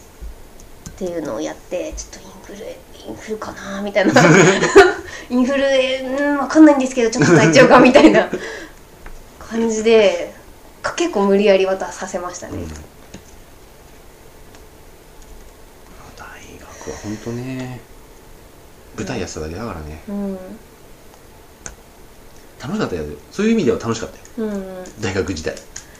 [0.89, 2.69] っていうのをやってちょっとインフル
[3.09, 4.13] インフルかなみたいな。
[5.29, 8.29] インフルうん分かんないんですけどちょっと体調がみたいな
[9.39, 10.32] 感じでか
[10.91, 12.67] 結構無理やり渡させましたね、うん。
[12.67, 12.73] 大
[16.59, 17.79] 学は本当ね
[18.97, 20.37] 舞台やってただけだからね、うん。
[22.61, 23.03] 楽しかったよ。
[23.31, 24.23] そういう意味では楽しかったよ。
[24.49, 24.53] うん。
[24.53, 25.55] うん大学時代。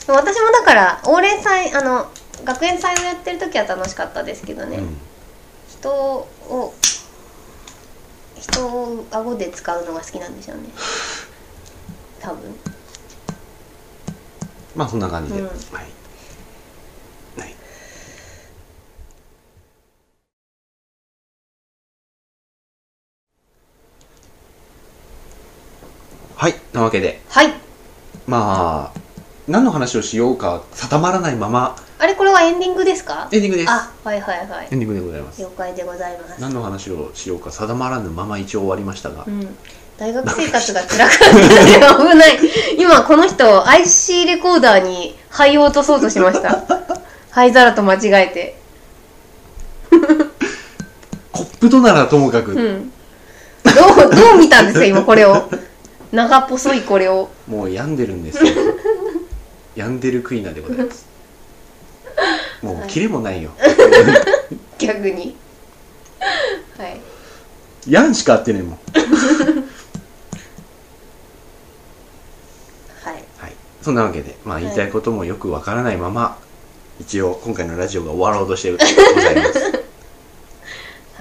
[0.08, 2.12] 私もだから往年祭あの
[2.44, 4.98] 学園祭をやってる時は楽しかったですけどね、うん。
[5.70, 6.74] 人を
[8.38, 10.64] 人を顎で使うのが好きなんでしょうね。
[12.20, 12.60] 多分
[14.76, 15.48] まあそんな感じで、うん。
[15.48, 15.58] はい、
[17.38, 17.56] はい、
[26.36, 26.56] はい。
[26.74, 27.22] なわけで。
[27.30, 27.54] はい。
[28.26, 29.00] まあ
[29.48, 31.76] 何の話をしようか定まらないまま。
[32.00, 33.30] あれこれはエンディングですか？
[33.32, 33.70] エンディングです。
[33.70, 34.68] あはいはいはい。
[34.72, 35.42] エンディングでございます。
[35.42, 36.42] 了解でございます。
[36.42, 39.56] 何の話をしようか定まらぬまま一応終わりましたが、うん
[39.98, 41.34] 大学生活が辛かった。
[41.34, 42.40] の で危ない。
[42.78, 46.64] 今この人 IC レコーダーに灰を落とそうとしました。
[47.32, 48.58] 灰皿と間違えて。
[51.32, 52.92] コップとならともかく、うん。
[53.64, 53.72] ど
[54.08, 55.50] うどう見たんですか今これを。
[56.12, 57.30] 長っぽいこれを。
[57.48, 58.52] もう病んでるんですよ。
[59.76, 61.06] 病んでるクイナでございます。
[62.62, 63.52] もうキレもないよ。
[64.78, 65.36] 逆に。
[66.78, 67.00] はい。
[67.88, 68.80] やんしかあってねえもん
[73.04, 73.54] はいはい
[73.84, 76.40] そんなわけでまあはい言いたいこともよくわからないまま、
[77.02, 79.60] 一応今回のラジオが終わろうとしてございます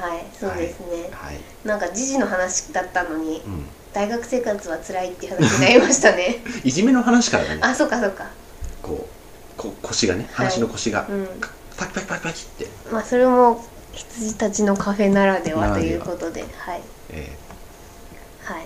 [0.01, 6.37] はいそうですね、はい、なんか時事の話だったのにうん、大学生活は辛いっていう話になりましたね。
[6.65, 7.61] いじめの話からだね。
[7.63, 8.27] あそうかそうか。
[8.83, 9.07] こ
[9.59, 10.47] うこ腰がねはい。
[10.47, 11.29] 話の腰が、うん。
[11.77, 16.75] パキパキパキパキって、まあそれも羊たちのカフェならではということでは。
[16.75, 16.81] い。
[17.11, 17.37] え
[18.45, 18.63] はい。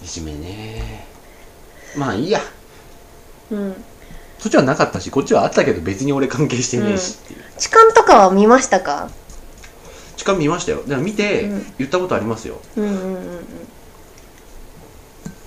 [0.00, 1.13] ーいじめね
[1.96, 2.40] まあいいや。
[3.50, 3.84] うん。
[4.38, 9.10] そっちはなかったしこっちはあったけど別に俺関係してねえしっていう、痴漢とかは見ましたか？
[10.16, 10.82] 痴漢見ましたよ。
[10.84, 11.72] でも見てうん。
[11.78, 12.60] 言ったことありますよ。
[12.76, 13.44] うんうんうんうん。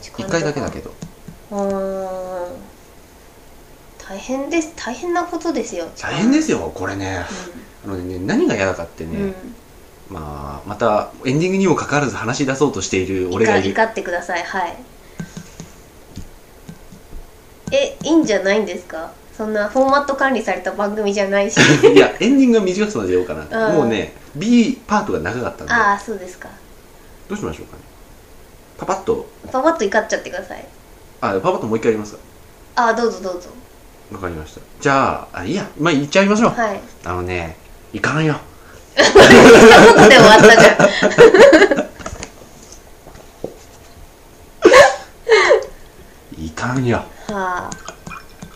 [0.01, 0.91] 一回だけだけど。
[1.51, 2.49] どあー
[4.09, 4.73] 大変です。
[4.75, 5.87] 大変なことですよ。
[6.01, 7.25] 大変ですよこれね。
[7.85, 9.33] あのね何が嫌だかってね、うん、うん
[10.09, 13.69] まあまたエンディングにもかかわらず話し出そうとしている俺がいる。
[13.73, 14.43] 怒ってください。
[14.43, 14.77] はい
[17.71, 19.11] えいいんじゃないんですか？
[19.35, 21.57] そんなフォーマット管理された番組じゃないし。
[21.93, 23.75] いやエンディングが短くさせようかなうん。
[23.75, 25.73] もうね B パートが長かったんで。
[25.73, 26.49] ああそうですか。
[27.29, 27.83] どうしましょうかね。
[28.77, 29.27] パパッと。
[29.51, 30.65] パパッと怒っちゃってください。
[31.21, 32.19] あパパッともう一回やりますか。
[32.75, 33.49] ああどうぞどうぞ。
[34.11, 34.61] わかりました。
[34.79, 35.67] じゃああいいや。
[35.79, 36.79] まあ言っちゃいましょう、はい。
[37.03, 37.57] あのね
[37.93, 38.35] いかんよ
[38.95, 40.77] 一言で終わったじゃん。
[46.45, 47.03] いかんよ
[47.33, 47.69] は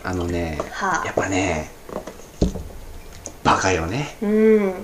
[0.04, 0.14] あ。
[0.14, 1.06] のねあはあ。
[1.06, 1.70] やっぱね
[3.44, 4.16] バカよね。
[4.22, 4.74] うん。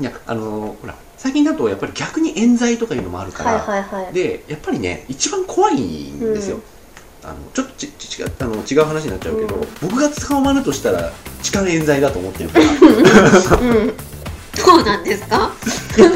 [0.00, 4.12] いやあのほら最近だとやっぱり逆に冤罪とかいうのもあるから、はいはいはい。
[4.12, 7.28] でやっぱりね一番怖いんですよ、うん。
[7.28, 9.66] あのちょっとちち違うあの違う話になっちゃうけど、うん。
[9.82, 11.10] 僕が捕まるとしたら
[11.42, 12.64] 痴漢冤罪だと思ってるから。
[12.64, 13.94] うん。
[14.54, 15.50] そうなんですか？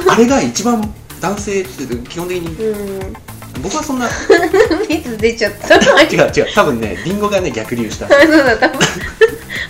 [0.09, 2.77] あれが一番男性って基本的にう
[3.09, 3.15] ん
[3.61, 4.09] 僕はそんな
[4.89, 5.77] 蜜出ちゃった。
[5.77, 5.79] 違
[6.17, 8.09] う違う多分ねリンゴがね逆流した。
[8.11, 8.79] そうだ多分。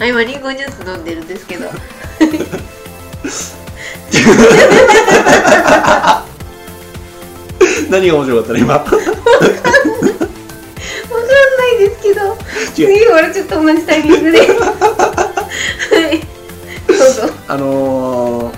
[0.01, 1.71] あ今リンゴジュース飲んでるんですけど。
[7.91, 8.75] 何が面白かったの今？
[8.75, 9.13] わかんない。
[11.79, 12.37] ですけど。
[12.75, 14.39] 次笑っちゃった同じタイミングで。
[14.41, 16.21] はい。
[16.87, 17.31] どうぞ。
[17.49, 18.55] あのー、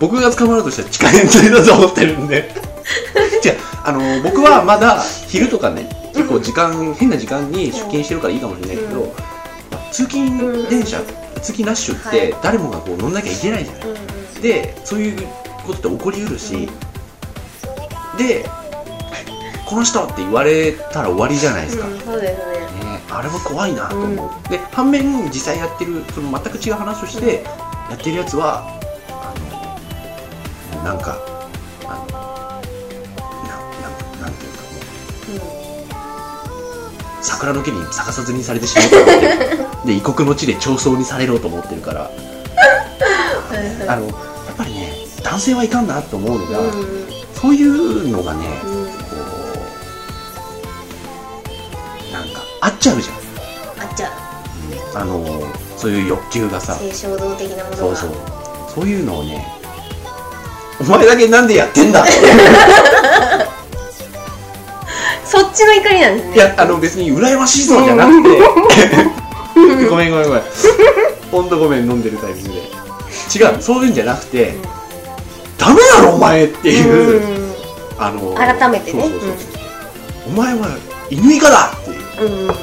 [0.00, 2.50] 僕が捕まるとしたら痴漢冤罪だと思ってるんで。
[3.44, 3.56] 違う。
[3.77, 9.08] あのー僕はまだ昼とかね結構時間変な時間に出勤してるからいいかもしれないけど、うん。
[9.08, 9.14] ま
[9.72, 11.00] あ通勤電車、
[11.40, 12.20] 通勤ラッシュっはい。
[12.30, 14.42] て誰もがこう乗んなきゃいけないじゃない、うんうん。
[14.42, 15.26] でそういう
[15.66, 16.68] ことって起こりうるし、
[18.16, 18.44] で
[19.66, 22.58] この人って言われたら終わりじゃないですか、うん、そうですね。
[22.84, 27.42] ね、あれは怖いなと思う、で反面実際やってるその全く違う話をして
[27.90, 28.78] やってるやつは
[29.10, 29.34] あ
[30.74, 31.18] のなんか
[37.38, 39.28] 桜の木に逆さずにされてしまうと思ってる
[39.86, 42.10] で異国の地で長僧にされろと思ってるから。
[43.88, 44.12] あのや
[44.52, 46.72] っぱりね男性はいかんなと思うのが、うん。
[47.34, 48.86] そういうのがねうん。
[48.86, 48.90] こ
[52.10, 53.16] うなんか合っちゃうじゃん。
[53.88, 54.08] あじゃ
[54.96, 55.24] ああの
[55.76, 56.74] そういう欲求がさ。
[56.74, 57.76] 性衝動的なものが。
[57.76, 58.10] そうそう。
[58.74, 59.46] そういうのをね
[60.80, 62.10] お前だけなんでやってんだって
[65.58, 66.34] ちの怒りなんですね。
[66.36, 68.28] いやあの別に羨ましいぞじゃなくて。
[69.88, 70.42] ごめんごめんごめん。
[71.32, 72.60] ほんとごめん飲んでるタイミングで。
[73.36, 74.54] 違うそういうんじゃなくて、
[75.58, 77.52] ダメだろお前っていう、うん。
[77.98, 79.04] あの改めてね。
[80.26, 80.68] お前は
[81.10, 82.54] 犬以下だっていう。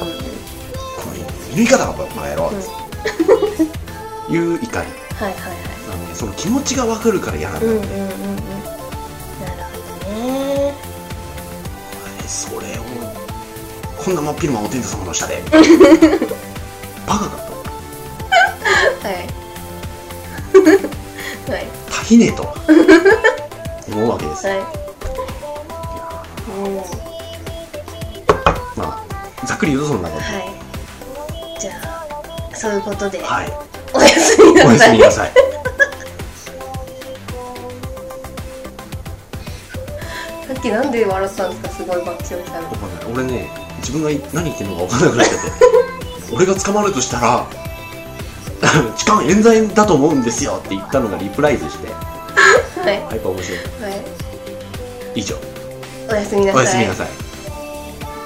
[1.52, 4.68] 犬以下だろお前やろっていう怒り。
[5.20, 5.76] はいはいはい。
[6.14, 7.86] その気持ちが分かるから嫌なんだよね、
[14.06, 15.42] こんな真っ昼間お天道様の下で。
[17.08, 17.52] バカかと。
[19.02, 19.26] はい。
[21.50, 21.66] はい。
[21.90, 22.42] 足りねえと。
[23.92, 24.58] 思うわけです、はい。
[28.76, 30.22] まあざっくり言うとそんなこと。
[30.22, 30.24] い。
[31.60, 32.06] じゃあ
[32.54, 33.20] そういうことで。
[33.24, 33.52] はい。
[33.92, 34.88] おやすみおやなさい。
[34.88, 35.32] すみなさい。
[40.46, 41.68] さっきなんで笑ったんですか？
[41.70, 42.60] すごい爆笑されてわ
[43.00, 46.34] かん俺ね自分が何言ってるのか分かんなくなっちゃって。
[46.34, 47.46] 俺が捕まるとしたら
[48.98, 51.86] 痴漢冤罪だと思うんですよって言ったのがリプライズして。
[51.86, 52.94] はい。
[52.94, 53.58] やっぱ面白い。
[53.58, 53.64] は
[53.96, 54.02] い。
[55.14, 55.36] 以上。
[56.10, 56.62] おやすみなさい。
[56.62, 57.06] おやすみなさい。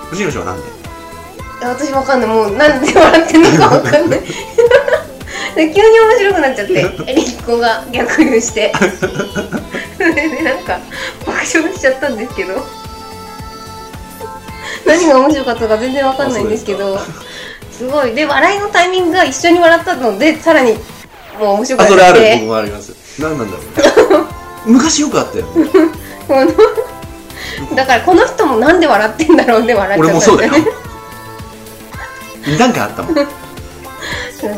[0.09, 0.63] 藤野氏はなんで
[1.61, 2.29] 私わかんない。
[2.31, 4.21] もうなんで笑ってんのかわかんない。
[5.57, 6.73] で急に面白くなっちゃって
[7.15, 8.73] リッコが逆流して。
[9.99, 10.81] それでなんか
[11.27, 12.80] 爆笑しちゃったんですけど
[14.91, 16.99] 何が面白かったか全然わかんないんですけど
[17.71, 18.15] すごい。
[18.15, 20.75] で笑いのタイミングが一緒に笑ったのでさらに
[21.39, 22.21] もう面白くあそれある。
[22.41, 23.21] 僕もあります。
[23.21, 23.63] 何なんだろ
[24.67, 24.67] う。
[24.73, 25.71] 昔よくあったよね。
[27.75, 30.53] だからこの人もなんで笑ってんだろうで笑っちゃった俺もそうだよ。
[32.59, 33.15] なんかあったもん。
[33.15, 33.27] ちょっ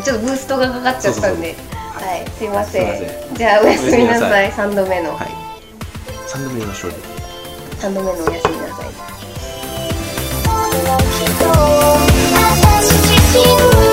[0.04, 1.56] とブーストがかかっちゃったんで。
[1.94, 2.24] はい。
[2.38, 3.34] すいません。
[3.34, 4.50] じゃあおやすみなささい。
[4.50, 5.42] 3度目の、はい。
[6.32, 6.96] 3度目言いましょうよ
[7.78, 8.86] 3度目のおやすみなさい
[10.84, 11.24] 私
[13.06, 13.91] 自身